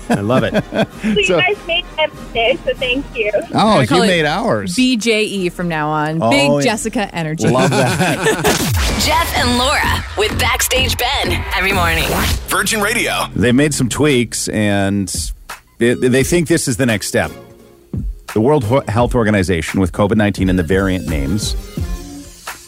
I 0.08 0.20
love 0.20 0.44
it. 0.44 0.54
So 1.06 1.08
you 1.20 1.28
guys 1.28 1.66
made 1.66 1.84
them 1.96 2.10
today, 2.28 2.58
so 2.64 2.74
thank 2.74 3.04
you. 3.16 3.30
Oh, 3.54 3.78
I 3.78 3.86
call 3.86 3.98
you 3.98 4.04
it 4.04 4.08
made 4.08 4.24
ours. 4.24 4.74
BJE 4.74 5.52
from 5.52 5.68
now 5.68 5.88
on. 5.88 6.20
Oh, 6.22 6.30
Big 6.30 6.50
yeah. 6.50 6.60
Jessica 6.60 7.14
energy. 7.14 7.48
Love 7.48 7.70
that. 7.70 8.24
Jeff 9.06 9.36
and 9.36 9.56
Laura 9.58 10.04
with 10.18 10.38
Backstage 10.38 10.96
Ben 10.98 11.44
every 11.54 11.72
morning. 11.72 12.04
Virgin 12.48 12.80
Radio. 12.80 13.12
they 13.34 13.52
made 13.52 13.72
some 13.72 13.88
tweaks, 13.88 14.48
and 14.48 15.08
they, 15.78 15.94
they 15.94 16.24
think 16.24 16.48
this 16.48 16.66
is 16.68 16.76
the 16.76 16.86
next 16.86 17.06
step. 17.06 17.30
The 18.34 18.40
World 18.40 18.64
Health 18.88 19.14
Organization, 19.14 19.80
with 19.80 19.92
COVID 19.92 20.16
19 20.16 20.50
and 20.50 20.58
the 20.58 20.62
variant 20.64 21.08
names, 21.08 21.54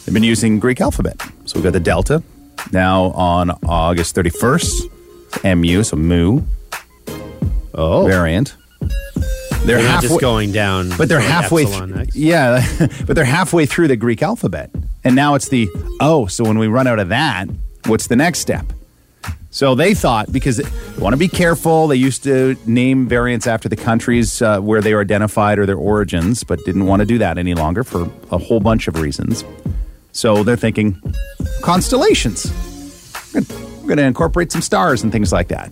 they've 0.05 0.13
been 0.13 0.23
using 0.23 0.59
Greek 0.59 0.81
alphabet. 0.81 1.21
So 1.45 1.55
we've 1.55 1.63
got 1.63 1.73
the 1.73 1.79
Delta 1.79 2.23
now 2.71 3.05
on 3.11 3.51
August 3.67 4.15
31st, 4.15 5.57
MU, 5.57 5.83
so 5.83 5.95
Mu 5.97 6.41
Oh. 7.73 8.07
variant. 8.07 8.55
They're, 8.79 9.77
They're 9.77 9.77
not 9.83 9.91
halfway, 10.03 10.07
just 10.09 10.21
going 10.21 10.51
down. 10.53 10.89
but 10.97 11.09
they're 11.09 11.19
like, 11.19 11.27
halfway. 11.27 11.65
Th- 11.65 11.91
X. 11.91 12.15
yeah, 12.15 12.65
but 13.05 13.15
they're 13.15 13.25
halfway 13.25 13.65
through 13.65 13.89
the 13.89 13.97
Greek 13.97 14.23
alphabet, 14.23 14.71
and 15.03 15.15
now 15.15 15.35
it's 15.35 15.49
the 15.49 15.67
oh. 15.99 16.27
So 16.27 16.45
when 16.45 16.57
we 16.57 16.67
run 16.67 16.87
out 16.87 16.97
of 16.97 17.09
that, 17.09 17.47
what's 17.85 18.07
the 18.07 18.15
next 18.15 18.39
step? 18.39 18.65
So 19.51 19.75
they 19.75 19.93
thought 19.95 20.31
because 20.31 20.57
they 20.57 20.69
want 21.01 21.13
to 21.13 21.17
be 21.17 21.27
careful. 21.27 21.87
They 21.87 21.97
used 21.97 22.23
to 22.23 22.55
name 22.65 23.07
variants 23.07 23.47
after 23.47 23.67
the 23.67 23.75
countries 23.75 24.41
uh, 24.41 24.61
where 24.61 24.79
they 24.79 24.93
were 24.93 25.01
identified 25.01 25.59
or 25.59 25.65
their 25.65 25.75
origins, 25.77 26.43
but 26.43 26.63
didn't 26.65 26.85
want 26.85 27.01
to 27.01 27.05
do 27.05 27.17
that 27.17 27.37
any 27.37 27.53
longer 27.55 27.83
for 27.83 28.09
a 28.31 28.37
whole 28.37 28.59
bunch 28.61 28.87
of 28.87 28.95
reasons. 28.97 29.43
So 30.13 30.43
they're 30.43 30.55
thinking 30.55 31.01
constellations. 31.61 32.45
We're 33.33 33.41
going 33.87 33.97
to 33.97 34.03
incorporate 34.03 34.51
some 34.51 34.61
stars 34.61 35.03
and 35.03 35.11
things 35.11 35.33
like 35.33 35.49
that. 35.49 35.71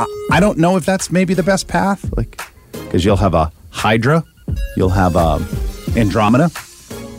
I, 0.00 0.36
I 0.36 0.40
don't 0.40 0.58
know 0.58 0.76
if 0.76 0.84
that's 0.86 1.10
maybe 1.10 1.34
the 1.34 1.42
best 1.42 1.68
path, 1.68 2.04
like 2.16 2.40
because 2.72 3.04
you'll 3.04 3.16
have 3.16 3.34
a 3.34 3.52
Hydra, 3.70 4.24
you'll 4.76 4.88
have 4.90 5.16
a 5.16 5.38
Andromeda. 5.96 6.50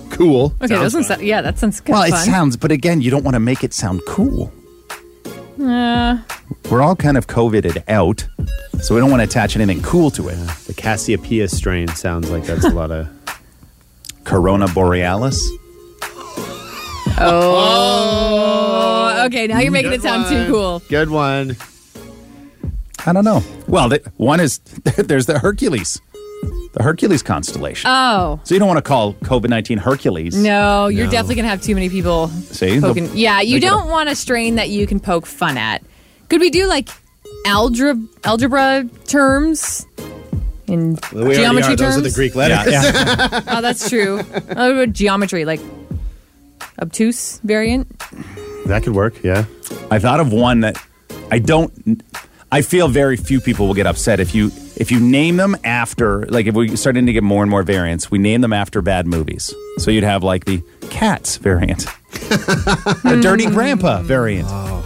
Cool. 0.10 0.54
Okay, 0.62 0.68
Sounds 0.76 0.82
doesn't 0.82 1.04
sound, 1.06 1.22
yeah, 1.22 1.42
that 1.42 1.58
sounds 1.58 1.80
kind 1.82 1.94
Well, 1.94 2.04
of 2.04 2.10
it 2.10 2.12
fun. 2.12 2.26
sounds, 2.26 2.58
but 2.58 2.72
again, 2.72 3.02
you 3.02 3.10
don't 3.10 3.24
want 3.24 3.36
to 3.36 3.40
make 3.40 3.64
it 3.64 3.74
sound 3.74 4.02
cool. 4.08 4.52
Uh, 5.62 6.18
We're 6.70 6.82
all 6.82 6.96
kind 6.96 7.18
of 7.18 7.28
COVIDed 7.28 7.84
out, 7.88 8.28
so 8.82 8.94
we 8.96 9.02
don't 9.02 9.10
want 9.10 9.22
to 9.22 9.26
attach 9.26 9.56
anything 9.56 9.82
cool 9.82 10.12
to 10.12 10.28
it. 10.30 10.36
The 10.68 10.74
Cassiopeia 10.76 11.48
strain 11.48 11.88
sounds 11.90 12.30
like 12.30 12.44
that's 12.46 12.66
a 12.66 12.70
lot 12.70 12.92
of. 12.92 13.08
Corona 14.24 14.68
Borealis. 14.68 15.42
oh, 17.54 19.24
okay, 19.28 19.48
now 19.48 19.60
you're 19.60 19.72
making 19.72 19.94
it 19.94 20.02
sound 20.02 20.28
too 20.28 20.52
cool. 20.52 20.80
Good 20.90 21.10
one. 21.10 21.56
I 23.06 23.14
don't 23.14 23.24
know. 23.26 23.44
Well, 23.68 23.90
the, 23.90 24.02
one 24.18 24.40
is 24.40 24.60
there's 24.98 25.26
the 25.26 25.40
Hercules, 25.40 26.02
the 26.74 26.84
Hercules 26.84 27.24
constellation. 27.24 27.90
Oh. 27.92 28.40
so 28.44 28.54
you 28.56 28.60
don't 28.60 28.68
want 28.68 28.78
to 28.78 28.82
call 28.84 29.14
COVID 29.16 29.50
nineteen 29.50 29.78
Hercules. 29.78 30.36
No, 30.36 30.88
you're 30.88 31.06
No. 31.06 31.12
definitely 31.12 31.36
gonna 31.36 31.48
have 31.50 31.62
too 31.62 31.74
many 31.76 31.90
people 31.90 32.28
See? 32.28 32.80
poking. 32.80 33.06
They'll- 33.08 33.16
Yeah, 33.16 33.42
you 33.42 33.60
they 33.60 33.66
don't 33.68 33.90
want 33.90 34.10
a 34.10 34.16
strain 34.16 34.56
that 34.56 34.70
you 34.70 34.86
can 34.88 35.00
poke 35.00 35.26
fun 35.26 35.58
at. 35.58 35.84
Could 36.30 36.42
we 36.42 36.50
do 36.50 36.68
like 36.68 36.90
algebra 37.46 37.96
algebra 38.24 38.88
terms 39.08 39.86
in 40.68 40.98
We 41.12 41.22
already 41.22 41.36
geometry 41.38 41.74
are. 41.74 41.78
terms? 41.78 41.96
Those 41.96 41.98
are 41.98 42.02
the 42.10 42.12
Greek 42.16 42.36
letters. 42.36 42.72
Yeah, 42.72 42.84
yeah. 42.84 43.42
Oh, 43.58 43.62
that's 43.62 43.90
true. 43.90 44.22
oh, 44.56 44.86
geometry 44.86 45.44
like 45.46 45.60
obtuse 46.80 47.40
variant. 47.44 47.88
That 48.68 48.84
could 48.84 48.94
work. 48.96 49.22
Yeah. 49.24 49.46
I 49.90 50.00
thought 50.00 50.20
of 50.20 50.32
one 50.32 50.62
that 50.62 50.78
I 51.32 51.40
don't. 51.40 52.04
I 52.54 52.62
feel 52.62 52.90
very 52.90 53.16
few 53.16 53.40
people 53.40 53.68
will 53.68 53.74
get 53.74 53.88
upset 53.88 54.20
if 54.20 54.36
you 54.36 54.52
if 54.76 54.92
you 54.92 55.00
name 55.00 55.38
them 55.38 55.56
after 55.64 56.26
like 56.26 56.48
if 56.48 56.56
we 56.56 56.76
starting 56.76 57.06
to 57.06 57.14
get 57.14 57.24
more 57.24 57.44
and 57.44 57.50
more 57.50 57.64
variants, 57.64 58.12
we 58.12 58.18
name 58.18 58.42
them 58.42 58.52
after 58.52 58.82
bad 58.82 59.08
movies. 59.08 59.54
So 59.78 59.90
you'd 59.90 60.04
have 60.04 60.24
like 60.24 60.46
the 60.46 60.62
Cats 60.90 61.38
variant, 61.38 61.86
the 62.12 63.20
Dirty 63.22 63.46
Grandpa 63.46 64.02
variant, 64.02 64.48
oh. 64.52 64.84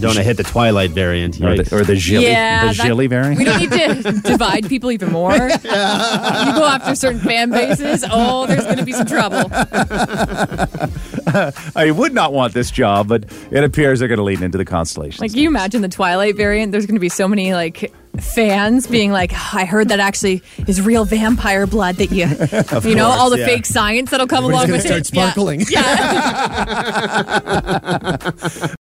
You 0.00 0.06
don't 0.06 0.16
want 0.16 0.18
to 0.18 0.24
hit 0.24 0.38
the 0.38 0.44
Twilight 0.44 0.92
variant. 0.92 1.36
or 1.42 1.54
the, 1.56 1.76
or 1.76 1.84
the 1.84 1.92
Gigli, 1.92 2.22
yeah, 2.22 2.72
the 2.72 2.78
that- 2.78 2.86
Gigli 2.86 3.06
variant. 3.06 3.36
We 3.38 3.44
don't 3.44 3.60
need 3.60 3.70
to 3.70 4.20
divide 4.24 4.66
people 4.66 4.90
even 4.90 5.12
more. 5.12 5.32
You 5.34 5.38
go 5.38 6.66
after 6.66 6.94
certain 6.94 7.20
fan 7.20 7.50
bases. 7.50 8.02
Oh, 8.10 8.46
there's 8.46 8.64
going 8.64 8.78
to 8.78 8.84
be 8.84 8.92
some 8.92 9.04
trouble. 9.06 9.42
I 11.76 11.90
would 11.90 12.14
not 12.14 12.32
want 12.32 12.54
this 12.54 12.70
job, 12.70 13.08
but 13.08 13.24
it 13.50 13.62
appears 13.62 13.98
they're 13.98 14.08
going 14.08 14.16
to 14.18 14.24
lead 14.24 14.40
into 14.40 14.56
the 14.56 14.64
constellations. 14.64 15.20
Like, 15.20 15.32
can 15.32 15.40
you 15.40 15.48
imagine 15.48 15.82
the 15.82 15.88
Twilight 15.88 16.34
variant? 16.36 16.72
There's 16.72 16.86
going 16.86 16.96
to 16.96 17.00
be 17.00 17.10
so 17.10 17.28
many 17.28 17.52
like 17.52 17.92
fans 18.18 18.86
being 18.86 19.12
like, 19.12 19.32
"I 19.54 19.64
heard 19.66 19.90
that 19.90 20.00
actually 20.00 20.42
is 20.66 20.80
real 20.80 21.04
vampire 21.04 21.66
blood 21.66 21.96
that 21.96 22.10
you, 22.10 22.26
you 22.88 22.94
know, 22.96 23.06
all 23.06 23.28
the 23.30 23.38
yeah. 23.38 23.46
fake 23.46 23.66
science 23.66 24.10
that'll 24.10 24.26
come 24.26 24.44
along 24.44 24.70
with 24.70 24.82
gonna 24.84 24.96
it." 24.98 25.06
start 25.06 25.10
Yeah. 25.12 25.30
sparkling. 25.30 25.60
Yeah. 25.70 27.10